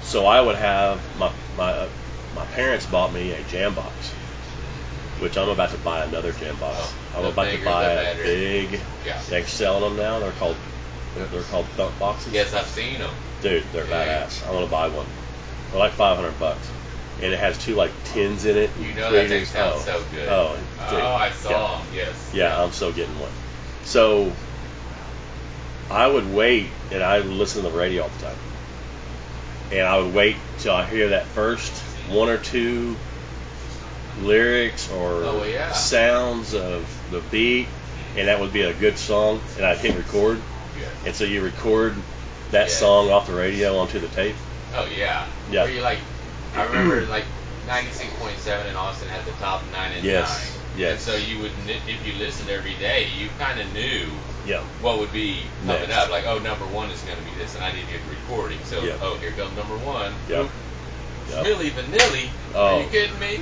[0.03, 1.89] So I would have my my uh,
[2.35, 4.11] my parents bought me a jam box,
[5.21, 6.95] which I'm about to buy another jam box.
[7.15, 8.23] Oh, I'm about bigger, to buy a better.
[8.23, 8.81] big.
[9.05, 9.21] Yeah.
[9.29, 10.19] They're selling them now.
[10.21, 10.57] They're called
[11.17, 12.33] they're called thump boxes.
[12.33, 13.11] Yes, I've seen them.
[13.41, 14.27] Dude, they're Yeah.
[14.27, 14.47] badass.
[14.47, 15.07] I want to buy one.
[15.71, 16.69] They're like 500 bucks.
[17.23, 18.71] And it has two like tins in it.
[18.79, 19.85] You know that thing sounds oh.
[19.85, 20.29] so good.
[20.29, 20.57] Oh,
[20.91, 21.01] dude.
[21.01, 21.79] oh, I saw Yeah.
[21.79, 21.87] them.
[21.95, 22.31] Yes.
[22.35, 23.31] Yeah, I'm still getting one.
[23.85, 24.31] So
[25.91, 28.37] I would wait and I would listen to the radio all the time.
[29.73, 31.73] And I would wait till I hear that first
[32.09, 32.97] one or two
[34.23, 35.73] lyrics or Oh, yeah.
[35.73, 37.67] sounds of the beat,
[38.17, 39.41] and that would be a good song.
[39.57, 40.41] And I'd hit record,
[40.81, 40.87] Yeah.
[41.05, 41.95] and so you record
[42.53, 42.75] that Yeah.
[42.75, 44.37] song off the radio onto the tape.
[44.75, 45.25] Oh yeah.
[45.51, 45.65] Yeah.
[45.65, 45.99] Where you like,
[46.55, 47.25] I remember like
[47.67, 50.63] 96.7 in Austin had the top nine and Yes, nine.
[50.79, 50.93] yes.
[50.93, 54.07] And so you would, if you listened every day, you kind of knew
[54.47, 54.63] Yeah.
[54.81, 55.97] what would be coming Next.
[55.97, 56.11] up.
[56.11, 58.59] Like, oh, number one is going to be this, and I need to get recording.
[58.65, 58.95] So, Yeah.
[59.03, 60.15] oh, here comes number one.
[60.29, 60.45] Yep.
[60.45, 60.51] Oop.
[61.31, 61.45] Yep.
[61.47, 62.29] Milli Vanilli.
[62.55, 62.81] Are Oh.
[62.81, 63.41] you kidding me?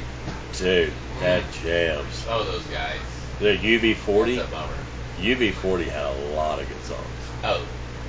[0.57, 2.25] Dude, that jams.
[2.29, 3.01] Oh, those guys.
[3.41, 4.79] The UB40, That's a bummer.
[5.21, 7.01] UB40 had a lot of good songs.
[7.45, 7.61] Oh,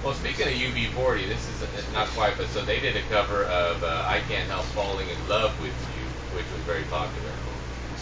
[0.03, 3.43] well, speaking of UB40, this is uh, not quite, but so they did a cover
[3.45, 7.31] of uh, I Can't Help Falling in Love with You, which was very popular.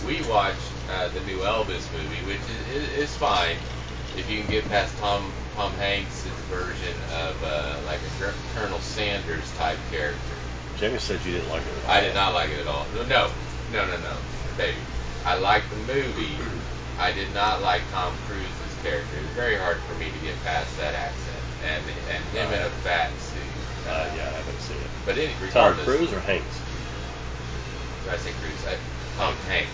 [0.06, 0.60] We watched
[0.91, 2.43] uh, the new Elvis movie, which
[2.75, 3.56] is, is, is fine
[4.17, 8.80] if you can get past Tom Tom Hanks' version of uh, like a Col- Colonel
[8.80, 10.19] Sanders type character.
[10.78, 11.67] Jamie said you didn't like it.
[11.78, 11.91] at all.
[11.91, 12.86] I did not like it at all.
[12.95, 13.30] No, no,
[13.71, 14.15] no, no, no,
[14.58, 14.78] baby.
[15.26, 16.38] I liked the movie.
[16.99, 19.17] I did not like Tom Cruise's character.
[19.17, 22.62] It was very hard for me to get past that accent and and him in
[22.65, 23.41] a fat suit.
[23.88, 24.89] Uh, yeah, I haven't seen it.
[25.06, 26.60] But any Tom Cruise or Hanks?
[28.04, 28.65] Did I say Cruise?
[28.67, 28.78] I,
[29.17, 29.71] Tom Hanks.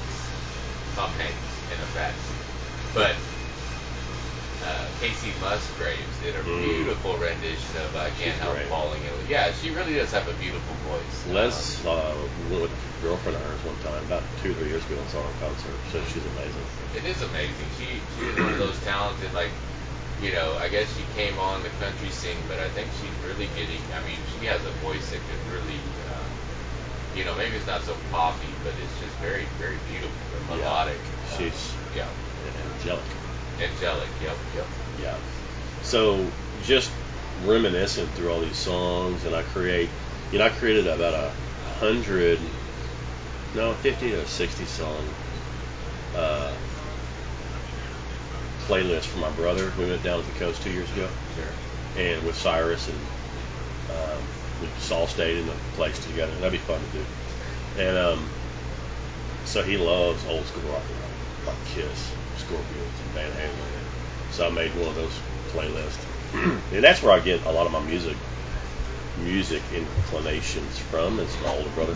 [0.95, 2.93] Tom Hanks in a fat suit.
[2.93, 3.15] But
[4.61, 6.63] uh, Kacey Musgraves did a Mm.
[6.63, 8.67] beautiful rendition of "I Can't She's Help great.
[8.67, 11.25] Falling in Love." Yeah, she really does have a beautiful voice.
[11.27, 12.15] Les Um, uh,
[12.49, 15.09] went with a girlfriend of hers one time, about two or three years ago, and
[15.09, 15.71] saw her concert.
[15.91, 16.65] Said she's amazing.
[16.95, 17.67] It is amazing.
[17.79, 19.51] She she is one of those talented like
[20.21, 23.47] you know, I guess she came on the country scene, but I think she's really
[23.55, 25.79] getting I mean, she has a voice that could really
[26.11, 26.27] um,
[27.15, 30.67] you know, maybe it's not so poppy, but it's just very, very beautiful and Yeah.
[30.67, 30.99] melodic.
[30.99, 32.03] Um, She's- yeah.
[32.75, 33.05] Angelic.
[33.61, 34.65] Angelic, yep, yep.
[35.01, 35.15] Yeah.
[35.83, 36.31] So
[36.63, 36.91] just
[37.45, 39.89] reminiscing through all these songs, and I create,
[40.31, 41.31] you know, I created about a
[41.79, 42.39] hundred,
[43.55, 45.03] no, fifty to sixty song
[46.15, 46.51] uh,
[48.67, 49.71] playlist for my brother.
[49.77, 52.03] We went down to the coast two years ago, Sure.
[52.03, 52.97] and with Cyrus, and
[53.89, 54.21] um,
[54.61, 56.31] we just all stayed in the place together.
[56.35, 57.05] That'd be fun to do.
[57.81, 58.29] And um,
[59.45, 64.31] so he loves old school rock and roll, like Kiss, Scorpions, and Van Halen.
[64.31, 65.19] So I made one of those
[65.51, 66.05] playlists,
[66.73, 68.17] and that's where I get a lot of my music,
[69.17, 71.19] music inclinations from.
[71.19, 71.95] Is my older brother,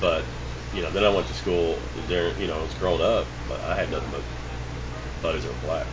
[0.00, 0.24] but
[0.72, 1.78] you know, then I went to school.
[2.08, 4.24] There, you know, I was growing up, but I had nothing but
[5.22, 5.86] buddies that were black,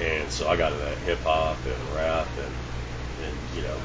[0.00, 2.54] and so I got into that hip hop and rap and
[3.24, 3.78] and you know,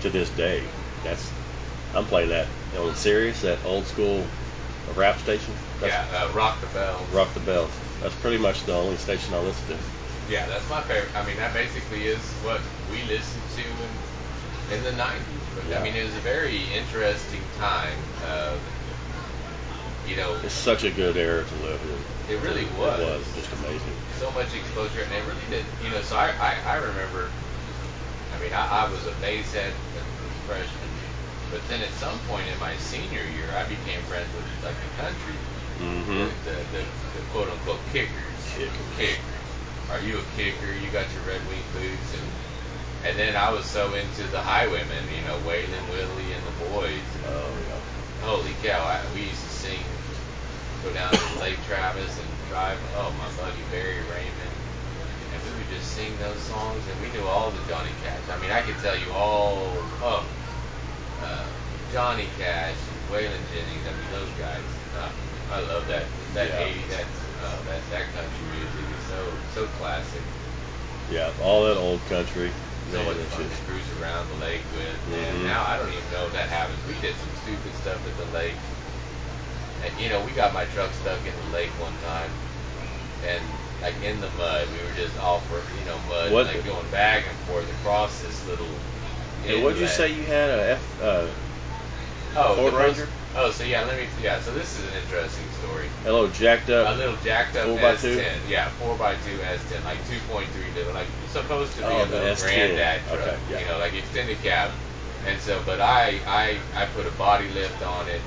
[0.00, 0.64] to this day,
[1.04, 1.30] that's
[1.94, 4.26] I'm playing that on Sirius, that old school
[4.94, 5.54] rap station.
[5.80, 7.08] That's yeah, uh, Rock the Bells.
[7.12, 7.70] Rock the Bells.
[8.00, 9.82] That's pretty much the only station I listen to.
[10.30, 11.10] Yeah, that's my favorite.
[11.16, 15.18] I mean, that basically is what we listened to in, in the 90s.
[15.54, 15.80] But, Yeah.
[15.80, 17.96] I mean, it was a very interesting time.
[18.24, 18.54] Uh,
[20.08, 22.34] you know, It's such a good era to live in.
[22.34, 23.00] It really It was.
[23.00, 23.94] It was just amazing.
[24.18, 25.64] so much exposure, and it really did.
[25.84, 27.30] You know, so I, I, I remember.
[28.34, 30.02] I mean, I, I was a bass head a
[30.48, 30.90] freshman,
[31.52, 34.88] but then at some point in my senior year, I became friends with like the
[35.02, 35.38] country,
[35.80, 36.28] Mm-hmm.
[36.44, 38.56] the, the, the quote unquote kickers.
[38.56, 38.96] Kickers.
[38.96, 39.20] Kick.
[39.90, 40.72] Are you a kicker?
[40.72, 42.28] You got your Red Wing boots, and
[43.04, 47.02] and then I was so into the Highwaymen, you know, Waylon Willie and the boys.
[47.26, 47.52] Oh
[48.22, 48.84] Holy cow!
[48.84, 49.80] I, we used to sing,
[50.82, 52.78] go down to Lake Travis and drive.
[52.94, 54.54] Oh, my buddy Barry Raymond,
[55.34, 58.22] and we would just sing those songs, and we knew all the Johnny Cash.
[58.30, 59.88] I mean, I could tell you all.
[60.00, 60.24] Oh,
[61.22, 61.46] uh,
[61.92, 62.74] Johnny Cash,
[63.10, 63.86] Waylon Jennings.
[63.86, 64.64] I mean, those guys.
[64.96, 65.10] Uh,
[65.50, 66.06] I love that.
[66.34, 66.64] That Yeah.
[66.64, 66.86] 80.
[66.88, 67.06] That
[67.44, 70.22] uh, that that country music is so so classic.
[71.10, 71.30] yeah.
[71.42, 72.52] All that old country.
[72.90, 74.96] So much fun to cruise around the lake with.
[75.14, 75.46] And Mhm.
[75.46, 76.78] now I don't even know if that happens.
[76.86, 78.56] We did some stupid stuff at the lake.
[79.84, 82.30] And, you know, we got my truck stuck in the lake one time.
[83.24, 83.42] And,
[83.80, 84.68] like, in the mud.
[84.72, 86.32] We were just all for, you know, mud.
[86.32, 88.78] What- Like, going back and forth across this little.
[89.44, 91.00] Hey, what did you say you had a F?
[91.02, 91.26] Uh,
[92.34, 93.08] Oh, Ford Ranger?
[93.36, 94.06] Oh, so yeah, let me.
[94.22, 95.88] Yeah, so this is an interesting story.
[96.02, 96.94] hello, jacked up.
[96.94, 98.00] A little jacked up Four by S10.
[98.00, 98.48] two?
[98.48, 102.40] Yeah, 4x2 S10, like 2.3 liter, like supposed to be Oh, a little S10.
[102.40, 103.60] granddad truck, Okay, yeah.
[103.60, 104.70] you know, like extended cab.
[105.26, 108.20] And so, but I, I, I put a body lift on it,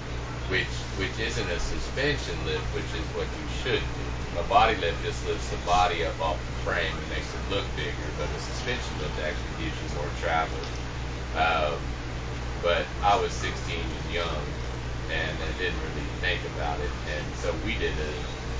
[0.49, 0.69] which,
[1.01, 4.39] which isn't a suspension lift, which is what you should do.
[4.39, 7.65] A body lift just lifts the body up off the frame and makes it look
[7.75, 10.57] bigger, but a suspension lift actually gives you more travel.
[11.35, 11.79] Um,
[12.61, 14.41] but I was 16 and young,
[15.11, 16.89] and I didn't really think about it.
[17.15, 18.13] And so we did a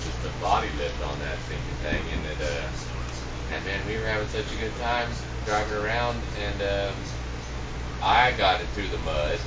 [0.04, 4.08] just a body lift on that sinking thing, and it uh, And man, we were
[4.08, 5.10] having such a good time
[5.46, 6.96] driving around, and um,
[8.02, 9.40] I got it through the mud,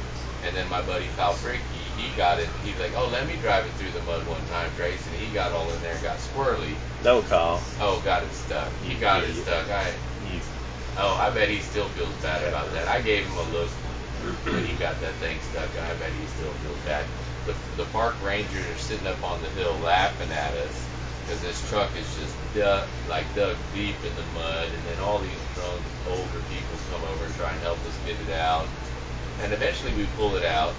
[0.43, 1.61] and then my buddy Falfricky,
[1.95, 2.49] he got it.
[2.63, 5.33] He's like, "Oh, let me drive it through the mud one time, Trace," and he
[5.33, 6.77] got all in there, and got squirrely.
[7.03, 7.63] No, Kyle.
[7.81, 8.73] Oh, got it stuck.
[8.83, 9.69] He got it stuck.
[9.71, 9.93] I
[10.25, 10.41] You,
[10.99, 12.89] oh, I bet he still feels bad about that.
[12.89, 13.71] I gave him a look
[14.45, 15.71] when he got that thing stuck.
[15.71, 17.07] I bet he still feels bad.
[17.47, 20.89] The the park rangers are sitting up on the hill laughing at us
[21.23, 25.19] because this truck is just dug, like dug deep in the mud, and then all
[25.19, 28.67] these drunk older people come over and try and help us get it out.
[29.43, 30.75] And eventually we pull it out,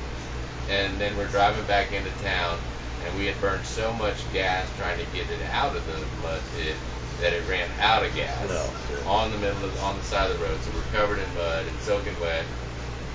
[0.70, 2.58] and then we're driving back into town,
[3.06, 6.42] and we had burned so much gas trying to get it out of the mud
[6.58, 6.76] pit
[7.22, 9.12] that it ran out of gas No.
[9.12, 10.58] on the middle of on the side of the road.
[10.64, 12.46] So we're covered in mud and soaking wet,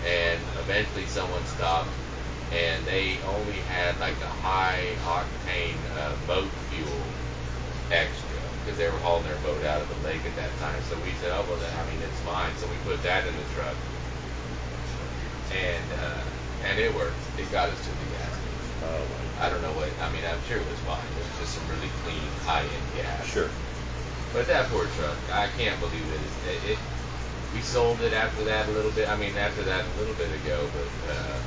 [0.07, 1.91] and eventually someone stopped,
[2.53, 6.89] and they only had like a high octane uh, boat fuel
[7.91, 10.81] extra because they were hauling their boat out of the lake at that time.
[10.89, 12.53] So we said, oh well, then I mean it's fine.
[12.57, 13.77] So we put that in the truck,
[15.53, 17.17] and uh, and it worked.
[17.39, 18.45] It got us to the gas
[18.85, 19.07] oh
[19.41, 19.89] I don't know what.
[20.01, 21.01] I mean, I'm sure it was fine.
[21.19, 23.27] It was just some really clean, high-end gas.
[23.27, 23.51] Sure.
[24.35, 26.51] But that poor truck, I can't believe it.
[26.51, 26.79] It, it.
[27.55, 29.09] We sold it after that a little bit.
[29.09, 31.39] I mean, after that a little bit ago, but uh,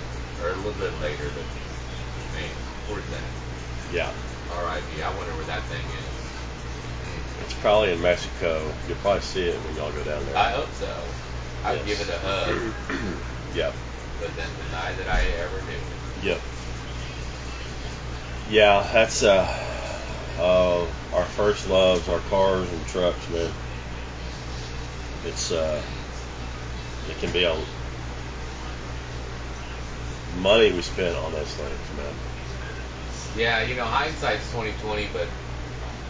[0.45, 1.27] or a little bit later.
[1.35, 1.43] But
[2.33, 2.49] man,
[2.87, 3.27] poor thing.
[3.93, 4.09] Yeah.
[4.55, 5.03] R.I.P.
[5.03, 7.43] I wonder where that thing is.
[7.43, 8.71] It's probably in Mexico.
[8.87, 10.37] You'll probably see it when y'all go down there.
[10.37, 10.87] I hope so.
[11.65, 11.87] I'd Yes.
[11.87, 12.73] give it a hug,
[13.53, 13.73] yep.
[14.21, 16.29] but then deny that I ever knew.
[16.29, 16.39] Yep.
[18.49, 19.45] Yeah, that's uh,
[20.39, 23.51] uh, our first loves, our cars and trucks, man.
[25.25, 25.81] It's uh,
[27.09, 27.57] it can be a
[30.41, 32.13] money we spent on those things, man.
[33.35, 35.27] Yeah, you know, hindsight's twenty twenty, but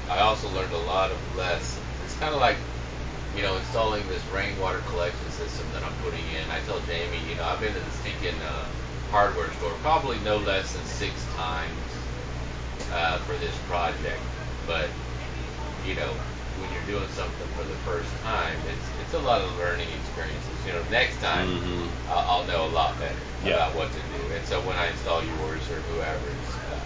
[0.09, 1.83] I also learned a lot of lessons.
[2.03, 2.57] It's kind of like,
[3.35, 6.49] you know, installing this rainwater collection system that I'm putting in.
[6.49, 8.65] I tell Jamie, you know, I've been to the stinking uh,
[9.11, 11.75] hardware store probably no less than six times
[12.91, 14.19] uh, for this project,
[14.65, 14.89] but
[15.85, 16.11] you know,
[16.59, 20.65] when you're doing something for the first time, it's it's a lot of learning experiences.
[20.65, 21.89] You know, next time Mhm.
[22.09, 23.55] I'll, I'll know a lot better Yeah.
[23.55, 26.79] about what to do, and so when I install yours or whoever's, uh,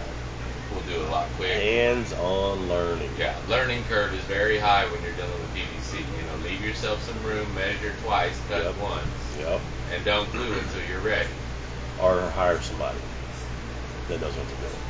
[0.70, 1.54] we'll do it a lot quicker.
[1.60, 3.16] Hands-on learning.
[3.16, 5.98] Yeah, learning curve is very high when you're dealing with PVC.
[6.16, 8.76] You know, leave yourself some room, measure twice, cut Yep.
[8.76, 9.60] once, Yep.
[9.92, 11.28] and don't glue until you're ready.
[11.98, 12.98] Or hire somebody
[14.08, 14.81] that knows what they're doing.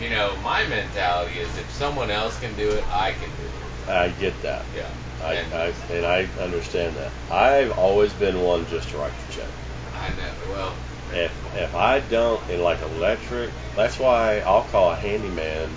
[0.00, 3.90] You know, my mentality is if someone else can do it, I can do it.
[3.90, 4.66] I get that.
[4.74, 4.90] Yeah.
[5.22, 7.10] I, and I and I understand that.
[7.30, 9.48] I've always been one just to write the check.
[9.94, 10.52] I know.
[10.52, 10.74] Well,
[11.12, 15.70] If if I don't in like electric, that's why I'll call a handyman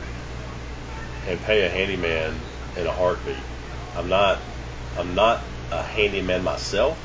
[1.28, 2.41] and pay a handyman
[2.75, 3.38] in a heartbeat.
[3.95, 4.41] I'm not
[4.97, 6.99] I'm not a handyman myself.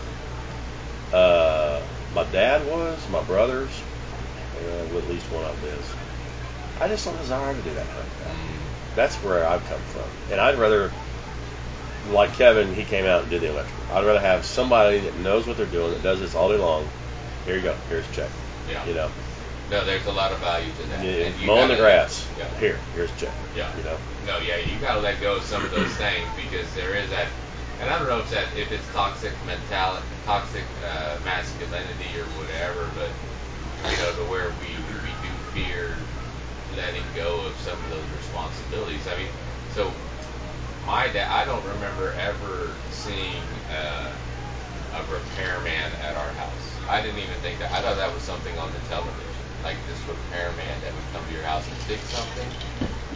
[1.13, 1.81] Uh,
[2.13, 3.81] my dad was, my brothers,
[4.57, 6.04] uh, at least one of them is.
[6.81, 8.33] I just don't desire to do that kind of stuff.
[8.37, 10.05] mm, That's where I've come from.
[10.31, 10.93] And I'd rather,
[12.11, 13.97] like Kevin, he came out and did the electrical.
[13.97, 16.89] I'd rather have somebody that knows what they're doing, that does this all day long.
[17.45, 17.75] Here you go.
[17.89, 18.31] Here's a check.
[18.71, 18.85] yeah.
[18.87, 19.11] You know,
[19.71, 21.05] No, there's a lot of value to that.
[21.05, 22.27] Yeah, mowing the grass.
[22.39, 22.49] Yeah.
[22.59, 23.33] Here, here's a check.
[23.57, 23.75] Yeah.
[23.77, 23.99] You know.
[24.27, 27.29] No, yeah, you gotta let go of some of those things because there is that,
[27.81, 32.89] and I don't know if that if it's toxic mentality, toxic uh, masculinity or whatever,
[32.97, 33.11] but
[33.91, 34.69] you know, to where we
[35.05, 35.97] we do fear
[36.77, 39.07] letting go of some of those responsibilities.
[39.07, 39.33] I mean,
[39.69, 39.97] so
[40.85, 44.17] my dad, I don't remember ever seeing uh,
[44.93, 46.81] a repairman at our house.
[46.89, 47.73] I didn't even think that.
[47.73, 51.33] I thought that was something on the television, like this repairman that would come to
[51.33, 52.51] your house and fix something.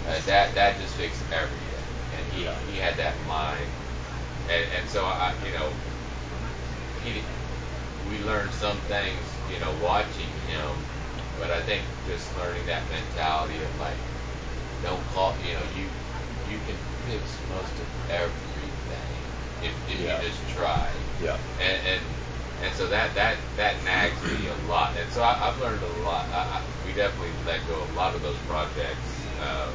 [0.07, 2.61] Uh, that that just fixed everything, and he Yeah.
[2.61, 3.71] he had that mind,
[4.49, 5.75] and and so I you know
[6.95, 7.25] he
[8.07, 10.89] we learned some things you know watching him,
[11.39, 13.99] but I think just learning that mentality of like
[14.83, 15.91] don't call you know you
[16.45, 19.23] you can fix most of everything
[19.61, 20.21] if, if Yeah.
[20.21, 20.91] you just try
[21.21, 21.37] Yeah.
[21.59, 22.03] and and
[22.61, 25.89] and so that that that nags me a lot and so I, I've learned a
[25.89, 29.73] lot I, I, we definitely let go of a lot of those projects uh,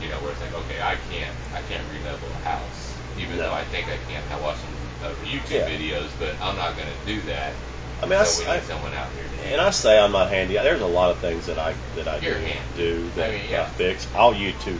[0.00, 3.44] you know where it's like okay I can't I can't relevel a house even No.
[3.44, 5.68] though I think I can I watch some uh, YouTube Yeah.
[5.68, 7.54] videos but I'm not going to do that
[8.02, 9.22] I mean, I, so need I- someone out here
[9.52, 10.54] and I say I'm not handy.
[10.54, 12.60] There's a lot of things that I that I You're do handy.
[12.76, 13.62] do that I mean, yeah.
[13.62, 14.06] I fix.
[14.14, 14.78] I'll YouTube.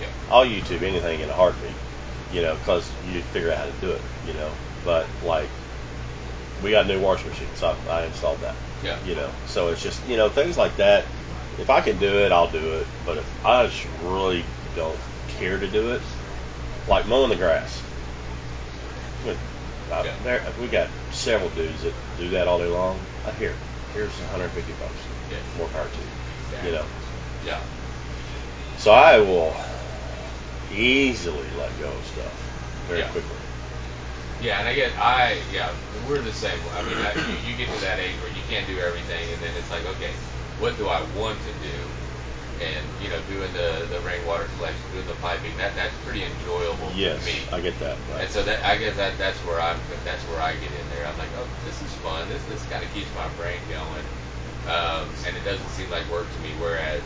[0.00, 0.06] Yeah.
[0.30, 1.70] I'll YouTube anything in a heartbeat.
[2.32, 4.00] You know, because you figure out how to do it.
[4.26, 4.50] You know,
[4.84, 5.48] but like
[6.62, 8.54] we got a new washing machine, so I, I installed that.
[8.82, 8.98] Yeah.
[9.04, 11.04] You know, so it's just you know things like that.
[11.58, 12.86] If I can do it, I'll do it.
[13.04, 14.44] But if I just really
[14.74, 14.98] don't
[15.38, 16.02] care to do it,
[16.88, 17.82] like mowing the grass.
[19.88, 20.12] With, uh, Yeah.
[20.22, 22.98] there, we got several dudes that do that all day long.
[23.24, 23.54] Uh, here,
[23.94, 24.92] here's 150 bucks.
[25.30, 25.36] Yeah.
[25.56, 26.66] More power to you.
[26.68, 26.84] You know.
[27.44, 27.60] Yeah.
[28.78, 29.56] So I will
[30.72, 33.08] easily let go of stuff very Yeah.
[33.08, 33.30] quickly.
[34.40, 35.70] Yeah, and I get, I, yeah,
[36.08, 36.60] we're the same.
[36.76, 39.42] I mean, I, you, you get to that age where you can't do everything, and
[39.42, 40.12] then it's like, okay,
[40.60, 41.74] what do I want to do?
[42.60, 46.90] And you know, doing the the rainwater collection, doing the piping, that that's pretty enjoyable
[46.94, 47.38] Yes, to me.
[47.52, 47.98] I get that.
[48.10, 48.22] Right.
[48.22, 51.06] And so that I guess that that's where I'm that's where I get in there.
[51.06, 52.28] I'm like, oh, this is fun.
[52.28, 54.02] This this kind of keeps my brain going,
[54.66, 56.50] um, and it doesn't seem like work to me.
[56.58, 57.02] Whereas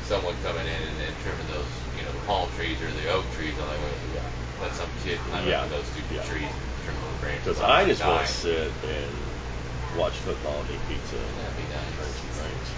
[0.00, 1.66] someone coming in and, and trimming those,
[1.96, 4.20] you know, the palm trees or the oak trees, I'm like, well, yeah,
[4.62, 5.62] let some kid climb Yeah.
[5.62, 6.22] up those stupid Yeah.
[6.22, 7.58] trees and trim those branches.
[7.58, 11.94] Because I just want to sit and watch football and eat pizza That'd be nice.
[11.98, 12.70] drink some drinks.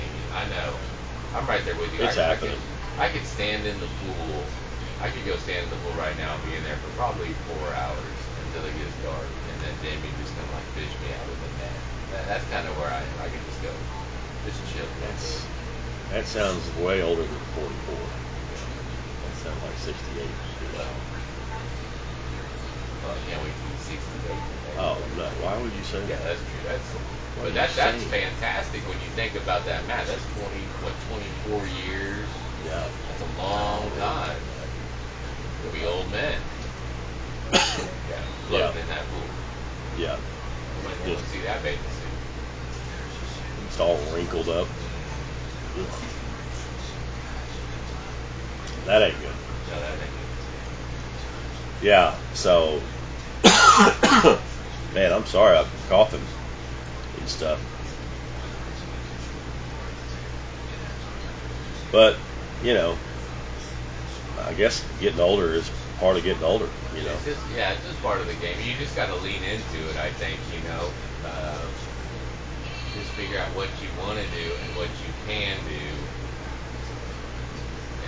[0.00, 0.74] Amy, I know.
[1.34, 2.06] I'm right there with you.
[2.06, 2.54] It's I, happening.
[2.98, 4.46] I could, I could stand in the pool.
[5.02, 7.34] I could go stand in the pool right now and be in there for probably
[7.50, 11.10] four hours until it gets dark, and then Jamie just kind of like fish me
[11.10, 11.78] out of the net.
[12.14, 13.18] That, that's kind of where I am.
[13.18, 13.74] I could just go,
[14.46, 14.86] just chill.
[15.02, 15.42] That's
[16.14, 17.66] that sounds way older than 44.
[17.66, 20.22] That sounds like 68.
[20.78, 20.86] Well,
[23.02, 23.98] well, I can't wait to be 68.
[24.22, 24.38] today.
[24.78, 25.26] Oh no!
[25.42, 26.38] Why would you say Yeah, that?
[26.38, 26.62] that's true.
[26.70, 30.06] That's but that that's fantastic when you think about that math.
[30.06, 32.28] That's 20 what 24 years.
[32.64, 32.84] Yeah.
[33.08, 34.36] That's a long time.
[35.62, 36.34] We'll be old men.
[37.52, 38.82] yeah, floating Yeah.
[38.82, 39.20] in that pool.
[39.98, 40.16] Yeah.
[40.84, 42.08] Might want to see that bathing suit.
[43.66, 44.68] It's all wrinkled up.
[45.78, 45.86] Ugh.
[48.86, 49.34] That ain't good.
[49.70, 50.14] No, that ain't
[51.82, 52.14] Yeah.
[52.34, 52.80] So,
[54.94, 55.56] man, I'm sorry.
[55.56, 56.20] I'm coughing
[57.18, 57.60] and stuff.
[61.94, 62.16] But
[62.62, 62.96] you know,
[64.42, 66.68] I guess getting older is part of getting older.
[66.96, 67.14] You know.
[67.22, 68.56] It's just yeah, it's just part of the game.
[68.66, 69.96] You just got to lean into it.
[69.96, 70.90] I think you know,
[71.22, 71.54] uh,
[72.98, 75.86] just figure out what you want to do and what you can do,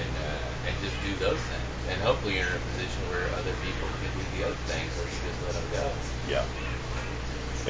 [0.02, 1.70] and uh, and just do those things.
[1.94, 5.06] And hopefully you're in a position where other people can do the other things, where
[5.06, 5.86] you just let them go.
[6.26, 6.42] Yeah.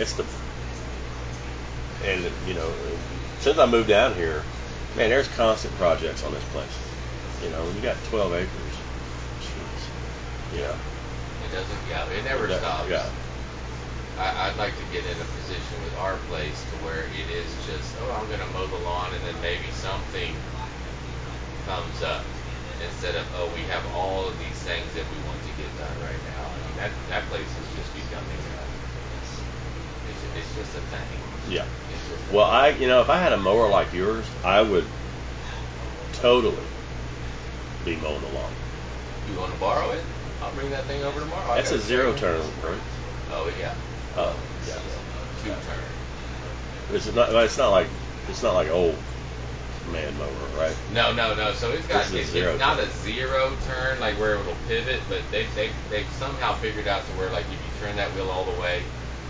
[0.01, 0.24] It's the
[2.05, 2.73] and you know
[3.41, 4.43] since I moved down here,
[4.97, 6.77] man, there's constant projects on this place.
[7.45, 8.75] You know, when you got 12 acres,
[9.45, 9.83] jeez.
[10.59, 10.75] Yeah.
[11.45, 11.79] It doesn't.
[11.89, 12.91] Yeah, it never That- stops.
[12.91, 13.07] Yeah.
[14.19, 17.53] I, I'd like to get in a position with our place to where it is
[17.69, 20.33] just, oh, I'm going to mow the lawn and then maybe something
[21.69, 22.25] comes up
[22.81, 25.97] instead of, oh, we have all of these things that we want to get done
[26.01, 26.49] right now.
[26.49, 28.66] I mean, that, that place is just becoming, a,
[30.37, 31.53] it's, just a thing.
[31.53, 31.64] Yeah.
[32.32, 32.45] Well.
[32.45, 34.84] I, you know, if I had a mower like yours, I would
[36.14, 36.57] totally
[37.84, 38.53] be mowing the lawn.
[39.30, 40.03] You want to borrow it?
[40.43, 41.53] I'll bring that thing over tomorrow.
[41.53, 42.80] I That's a zero turn, right?
[43.30, 43.74] Oh, yeah.
[44.16, 44.34] Oh, uh,
[44.66, 44.78] yeah.
[45.43, 46.95] Two turn.
[46.95, 47.34] It's not.
[47.34, 47.89] It's not like.
[48.28, 48.97] It's not like old
[49.93, 50.28] man mower,
[50.59, 50.76] right?
[50.93, 51.53] No, no, no.
[51.53, 52.89] So it's got This is it's, zero it's not turn.
[52.89, 57.12] a zero turn like where it'll pivot, but they they they've somehow figured out to
[57.12, 58.82] where like if you turn that wheel all the way,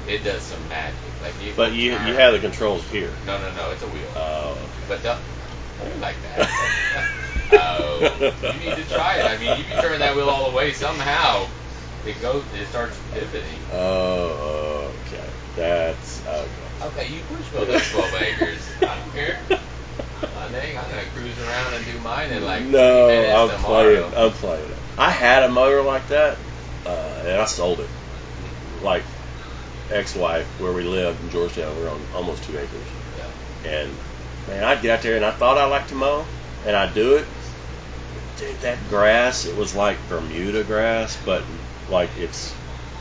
[0.08, 0.98] it does some magic.
[1.22, 1.52] Like you.
[1.56, 3.10] But you you have the controls here.
[3.26, 3.70] No, no, no.
[3.70, 4.08] It's a wheel.
[4.14, 4.58] Oh.
[4.88, 5.18] but the,
[6.00, 7.08] like that?
[7.52, 9.24] oh, you need to try it.
[9.24, 11.46] I mean, if you turn that wheel all the way, somehow
[12.06, 12.44] it goes.
[12.54, 13.58] It starts pivoting.
[13.72, 15.24] Oh, okay.
[15.56, 16.48] That's okay.
[16.82, 18.68] Okay, you push go those 12 acres.
[18.82, 19.38] I don't care.
[20.22, 24.10] Uh, dang, I'm gonna cruise around and do mine in like no, I'm tomorrow.
[24.10, 24.14] playing.
[24.16, 24.76] I'm playing it.
[24.96, 26.38] I had a motor like that,
[26.86, 27.88] uh, and I sold it.
[28.82, 29.02] Like
[29.90, 32.70] ex-wife, where we lived in Georgetown, we were on almost two acres,
[33.18, 33.70] Yeah.
[33.70, 33.90] and
[34.48, 36.24] man, I'd get out there and I thought I liked to mow,
[36.66, 37.26] and I'd do it.
[38.38, 41.42] Dude, that grass, it was like Bermuda grass, but
[41.90, 42.52] like it's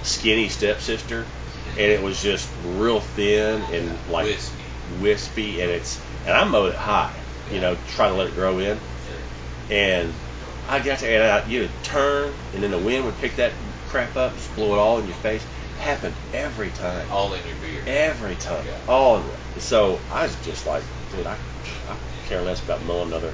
[0.03, 1.25] skinny stepsister,
[1.71, 4.55] and it was just real thin and like Wispy.
[5.01, 7.13] wispy, and it's and I mowed it high,
[7.51, 9.75] you know, trying to let it grow in, Sure.
[9.77, 10.13] and
[10.69, 13.51] I got to and I, you'd turn, and then the wind would pick that
[13.89, 15.43] crap up, just blow it all in your face.
[15.78, 17.88] Happened every time, All in your beard.
[17.88, 18.71] every time, Yeah.
[18.88, 19.21] all.
[19.59, 21.38] So I was just like, dude, I,
[21.88, 21.95] I
[22.28, 23.32] care less about mowing another.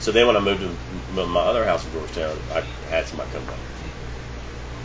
[0.00, 3.44] So then when I moved to my other house in Georgetown, I had somebody come
[3.46, 3.54] by,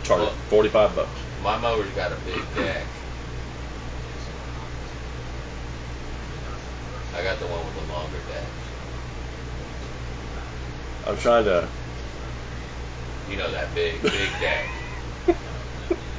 [0.03, 1.09] charged Well- forty five bucks.
[1.43, 2.83] My mower's got a big deck.
[7.17, 8.43] I got the one with the longer deck.
[11.07, 11.67] I'm trying to.
[13.29, 14.65] You know that big, big deck.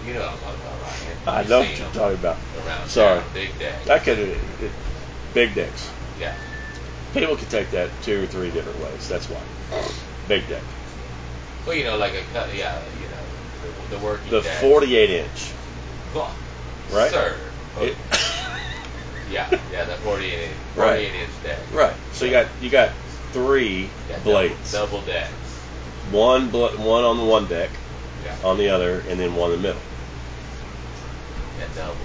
[0.06, 1.18] You know what I'm talking about, Ryan.
[1.26, 2.36] I know what you're talking about.
[2.66, 3.20] Around Sorry.
[3.20, 3.30] town.
[3.34, 3.88] Big deck.
[3.90, 4.38] I could it,
[5.34, 5.90] big decks.
[6.18, 6.34] Yeah.
[7.12, 9.08] People could take that two or three different ways.
[9.08, 9.40] That's why.
[10.28, 10.62] Big deck.
[11.66, 12.54] Well, you know, like a cut.
[12.54, 14.30] Yeah, you know, the, the working.
[14.30, 14.60] The deck.
[14.62, 15.52] 48 inch,
[16.14, 16.34] Well,
[16.92, 17.10] right?
[17.10, 17.36] Sir.
[17.80, 17.96] It-
[19.30, 20.86] yeah, yeah, the 48 inch, Right.
[21.08, 21.58] 48 inch deck.
[21.72, 21.94] right.
[22.12, 22.90] So you got you got
[23.32, 24.72] three Yeah, double- blades.
[24.72, 25.30] Double, decks.
[26.10, 27.70] One bl- one on the one deck,
[28.24, 28.36] Yeah.
[28.44, 29.82] on the other, and then one in the middle.
[31.74, 31.96] Double.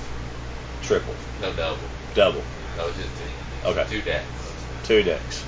[0.83, 1.77] Triple, No double.
[2.13, 2.43] double,
[2.77, 3.67] No, just two.
[3.69, 3.85] Okay.
[3.89, 4.25] Two decks.
[4.83, 5.43] two decks.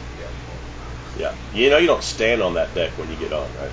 [1.18, 1.32] Yeah.
[1.32, 1.36] Yeah.
[1.53, 3.72] You know you don't stand on that deck when you get on, right?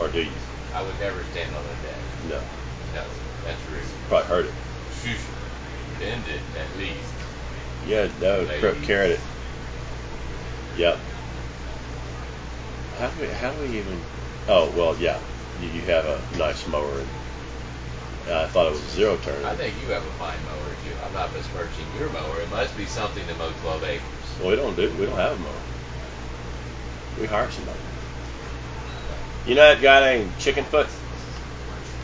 [0.00, 0.30] Or do you?
[0.72, 1.98] I would never stand on a deck.
[2.28, 2.40] No.
[2.94, 3.04] No,
[3.44, 3.82] that's rude.
[4.08, 4.52] Probably hurt it.
[5.02, 5.18] Shoosh.
[5.98, 6.98] Bend it at least.
[7.86, 9.20] Yeah, no, crip carrot it.
[10.76, 10.98] Yep.
[12.98, 14.00] How do we, how do we even?
[14.48, 15.18] Oh well, yeah.
[15.60, 17.08] You, you have a nice mower, and
[18.26, 19.44] I thought it was a zero turn.
[19.44, 20.96] I think you have a fine mower too.
[21.04, 22.40] I'm not besmirching your mower.
[22.40, 24.02] It must be something to mow 12 acres.
[24.40, 24.90] Well, we don't do.
[24.98, 25.52] We don't have a mower.
[27.20, 27.78] We hire somebody.
[29.46, 30.88] You know that guy named Chickenfoot?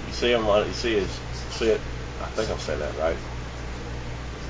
[0.06, 0.66] You see him on.
[0.66, 1.08] You see his.
[1.52, 1.80] See it.
[2.20, 3.16] I think I'm saying that right.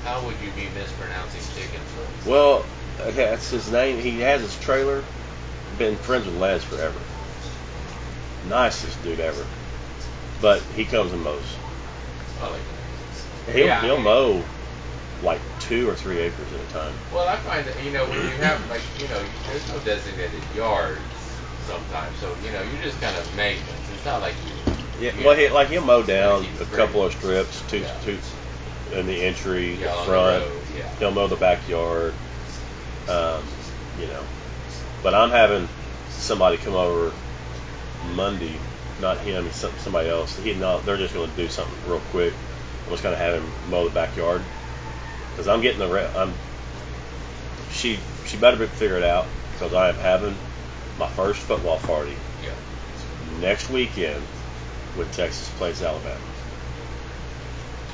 [0.03, 2.29] How would you be mispronouncing chicken foot?
[2.29, 2.65] Well,
[2.99, 3.99] okay, that's his name.
[3.99, 5.03] He has his trailer.
[5.77, 6.99] Been friends with Les forever.
[8.49, 9.45] Nicest dude ever.
[10.41, 11.55] But he comes and mows.
[12.41, 12.61] Like,
[13.55, 14.43] He'll, Yeah, he'll mean- mow
[15.21, 16.95] like two or three acres at a time.
[17.11, 20.41] well, I find that you know when you have like you know there's no designated
[20.55, 21.03] yards
[21.67, 23.89] sometimes, so you know you're just kind of maintenance.
[23.93, 24.53] It's not like you.
[25.05, 27.93] Yeah, you well, know, he, like he'll mow down a couple of strips, two, Yeah.
[28.03, 28.19] two
[28.91, 30.45] in the entry, Yeah, the on the front.
[30.75, 30.89] yeah.
[30.99, 32.13] He'll mow the backyard.
[33.07, 33.43] Um,
[33.99, 34.23] you know,
[35.03, 35.67] but I'm having
[36.09, 37.13] somebody come over
[38.15, 38.59] Monday.
[39.01, 40.37] Not him, somebody else.
[40.37, 40.85] He not.
[40.85, 42.33] They're just going to do something real quick.
[42.85, 44.43] I'm just going to have him mow the backyard
[45.31, 45.87] because I'm getting the.
[45.87, 46.33] Re- I'm.
[47.71, 50.37] She she better be figure it out because I am having
[50.99, 52.51] my first football party Yeah.
[53.39, 54.21] next weekend
[54.95, 56.15] when Texas plays Alabama.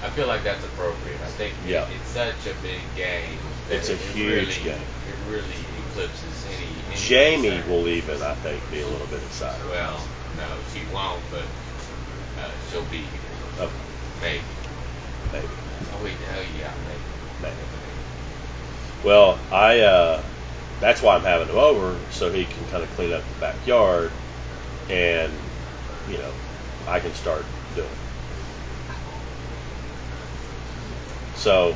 [0.04, 1.22] I feel like that's appropriate.
[1.24, 3.40] I think it- it's such a big game.
[3.70, 4.82] It's a it huge really, game.
[5.08, 5.56] It really
[5.98, 6.68] eclipses any.
[6.92, 7.70] any Jamie concern.
[7.72, 9.66] will even, I think, be a little bit excited.
[9.70, 10.00] Well,
[10.38, 10.44] no,
[10.74, 11.42] she won't, but
[12.42, 13.70] uh, she'll be here.
[14.22, 14.42] Maybe.
[15.34, 15.48] maybe,
[15.94, 17.02] Oh wait, oh yeah, maybe.
[17.42, 17.56] maybe.
[19.04, 19.80] Well, I.
[19.82, 20.24] Uh,
[20.80, 24.12] that's why I'm having him over so he can kind of clean up the backyard,
[24.90, 25.34] and
[26.10, 26.32] you know,
[26.88, 27.46] I can start
[27.76, 27.88] doing.
[27.88, 27.94] it.
[31.38, 31.76] So.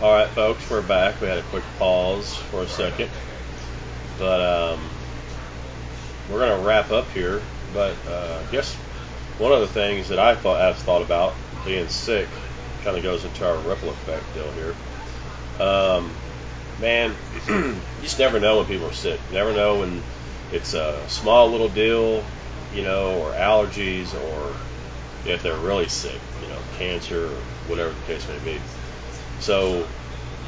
[0.00, 1.20] All right, folks, we're back.
[1.20, 3.10] We had a quick pause for a second.
[4.16, 4.80] but um,
[6.30, 7.42] we're going to wrap up here.
[7.74, 8.72] But uh, I guess
[9.38, 11.34] one of the things that I thought I've thought about
[11.64, 12.28] being sick
[12.84, 14.76] kind of goes into our ripple effect deal here.
[15.60, 16.12] Um,
[16.80, 17.16] man,
[17.48, 19.18] you just never know when people are sick.
[19.30, 20.04] You never know when
[20.52, 22.24] it's a small little deal,
[22.72, 24.54] you know, or allergies, or
[25.28, 28.60] if they're really sick, you know, cancer or whatever the case may be.
[29.40, 29.86] So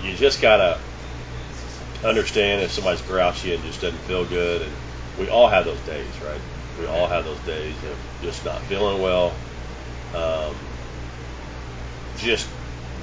[0.03, 0.79] you just gotta
[2.05, 4.73] understand if somebody's grouchy and just doesn't feel good, and
[5.19, 6.41] we all have those days, right?
[6.79, 9.35] We all have those days of just not feeling well,
[10.15, 10.55] um,
[12.19, 12.49] just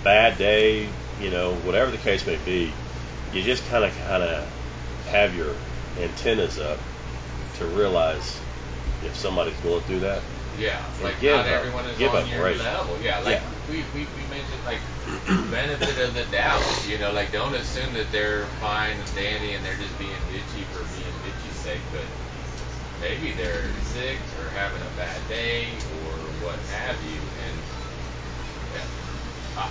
[0.03, 0.89] bad day,
[1.21, 2.71] you know, whatever the case may be.
[3.33, 4.47] You just kind of, kind of
[5.09, 5.53] have your
[5.99, 6.79] antennas up
[7.57, 8.39] to realize
[9.03, 10.21] if somebody's going through that.
[10.57, 12.59] Yeah, like give not a- everyone is give on your break.
[12.59, 12.97] level.
[13.01, 13.51] Yeah, like Yeah.
[13.69, 14.81] We, we we mentioned like
[15.51, 16.63] benefit of the doubt.
[16.87, 20.65] You know, like don't assume that they're fine and dandy and they're just being bitchy
[20.73, 22.05] for being bitchy's sake, but
[23.01, 26.09] maybe they're sick or having a bad day or
[26.41, 27.55] what have you, and
[28.73, 29.69] yeah, uh,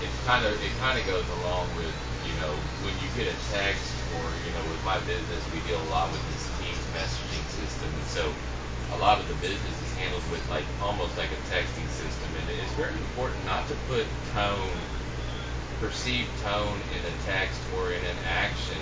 [0.00, 2.54] it kind of it kind of goes along with you know
[2.86, 6.12] when you get a text or you know with my business we deal a lot
[6.12, 8.30] with this Teams messaging system, and so
[8.94, 12.46] a lot of the business is handled with like almost like a texting system, and
[12.50, 14.70] it is very important not to put tone,
[15.80, 18.78] perceived tone in a text or in an action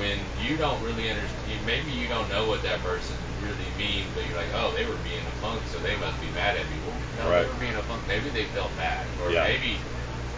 [0.00, 1.64] when you don't really understand.
[1.66, 4.98] Maybe you don't know what that person really means, but you're like, oh, they were
[5.04, 6.76] being a punk, so they must be mad at me.
[6.84, 7.42] Well, no, Right.
[7.42, 8.08] they were being a punk.
[8.08, 9.44] Maybe they felt bad, or Yeah.
[9.44, 9.78] maybe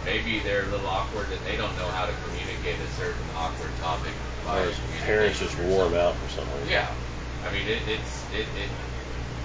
[0.05, 3.75] maybe they're a little awkward and they don't know how to communicate a certain awkward
[3.79, 4.13] topic.
[4.47, 4.71] Or
[5.03, 5.99] parents just wore something.
[5.99, 6.69] out for some reason.
[6.69, 6.87] Yeah,
[7.47, 8.71] I mean it, it's it, it.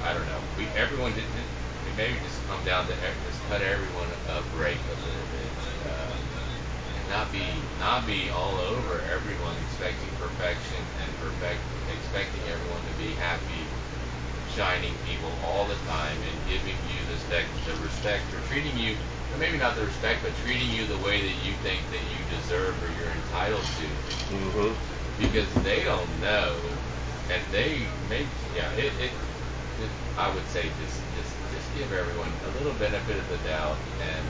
[0.00, 0.42] I don't know.
[0.56, 1.24] We everyone did.
[1.34, 1.46] It,
[1.84, 2.94] it maybe just come down to
[3.24, 5.52] just cut everyone a break a little bit,
[5.86, 6.18] uh,
[6.98, 12.92] and not be not be all over everyone expecting perfection and perfect expecting everyone to
[12.92, 13.70] be happy,
[14.44, 18.96] shining people all the time and giving you the respect, the respect for treating you
[19.38, 22.82] maybe not the respect, but treating you the way that you think that you deserve
[22.82, 23.88] or you're entitled to,
[24.30, 24.74] Mm-hmm.
[25.18, 26.82] because they don't know,
[27.30, 28.92] and they make yeah it.
[28.98, 29.12] it
[29.80, 33.76] it, I would say just, just just give everyone a little benefit of the doubt
[34.00, 34.26] and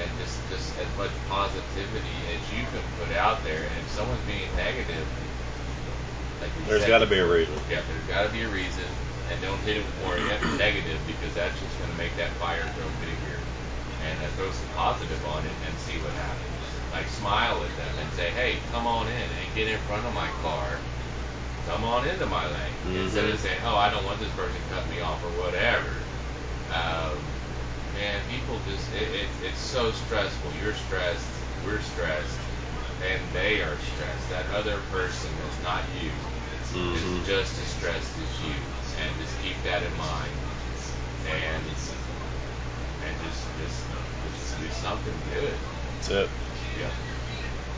[0.00, 3.62] and just just as much positivity as you can put out there.
[3.62, 5.06] And if someone's being negative,
[6.40, 7.54] like There's got to be a reason.
[7.68, 8.86] yeah, there's got to be a reason,
[9.30, 10.16] and don't hit it with more
[10.58, 13.38] negative because that's just going to make that fire grow bigger.
[14.02, 16.66] And uh, throw some positive on it and see what happens.
[16.90, 20.12] Like smile at them and say, "Hey, come on in and get in front of
[20.12, 20.82] my car.
[21.66, 23.04] Come on into my lane." Mhm.
[23.04, 26.06] Instead of saying, "Oh, I don't want this person to cut me off or whatever."
[26.70, 27.36] Um,
[27.92, 30.52] man, people just it, it, it's so stressful.
[30.54, 31.28] You're stressed,
[31.62, 32.38] we're stressed,
[33.00, 34.28] and they are stressed.
[34.28, 36.12] That other person that's not you
[36.72, 37.20] Mhm.
[37.20, 38.56] is just as stressed as you,
[38.98, 40.32] and just keep that in mind,
[41.26, 41.66] and
[43.02, 43.84] and just just
[44.24, 45.58] just do something good.
[45.96, 46.30] That's it.
[46.78, 46.90] Yeah.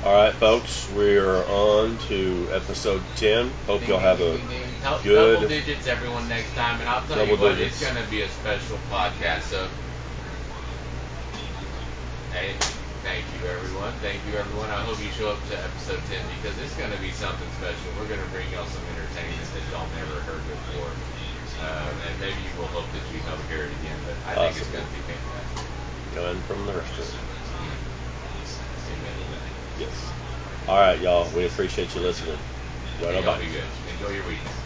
[0.04, 3.48] All right, folks, we are on to episode 10.
[3.66, 4.36] Hope y'all have a
[4.84, 7.80] Help good- double digits everyone next time, and I'll tell Double you what, digits.
[7.80, 9.48] it's gonna be a special podcast.
[9.48, 9.64] So,
[12.36, 12.52] hey,
[13.00, 14.68] thank you everyone, thank you everyone.
[14.68, 17.88] I hope you show up to episode ten because it's gonna be something special.
[17.96, 20.92] We're gonna bring y'all some entertainment that y'all never heard before,
[21.64, 23.96] um, and maybe we'll hope that you never hear it again.
[24.04, 25.64] But I think it's gonna be fantastic.
[26.12, 27.08] coming from the restaurant.
[28.84, 29.23] Amen to that.
[29.78, 30.12] Yes.
[30.68, 31.28] All right, y'all.
[31.34, 32.38] We appreciate you listening.
[33.00, 33.38] Y'all bye.
[33.38, 33.64] be good.
[33.94, 34.63] Enjoy your weekend.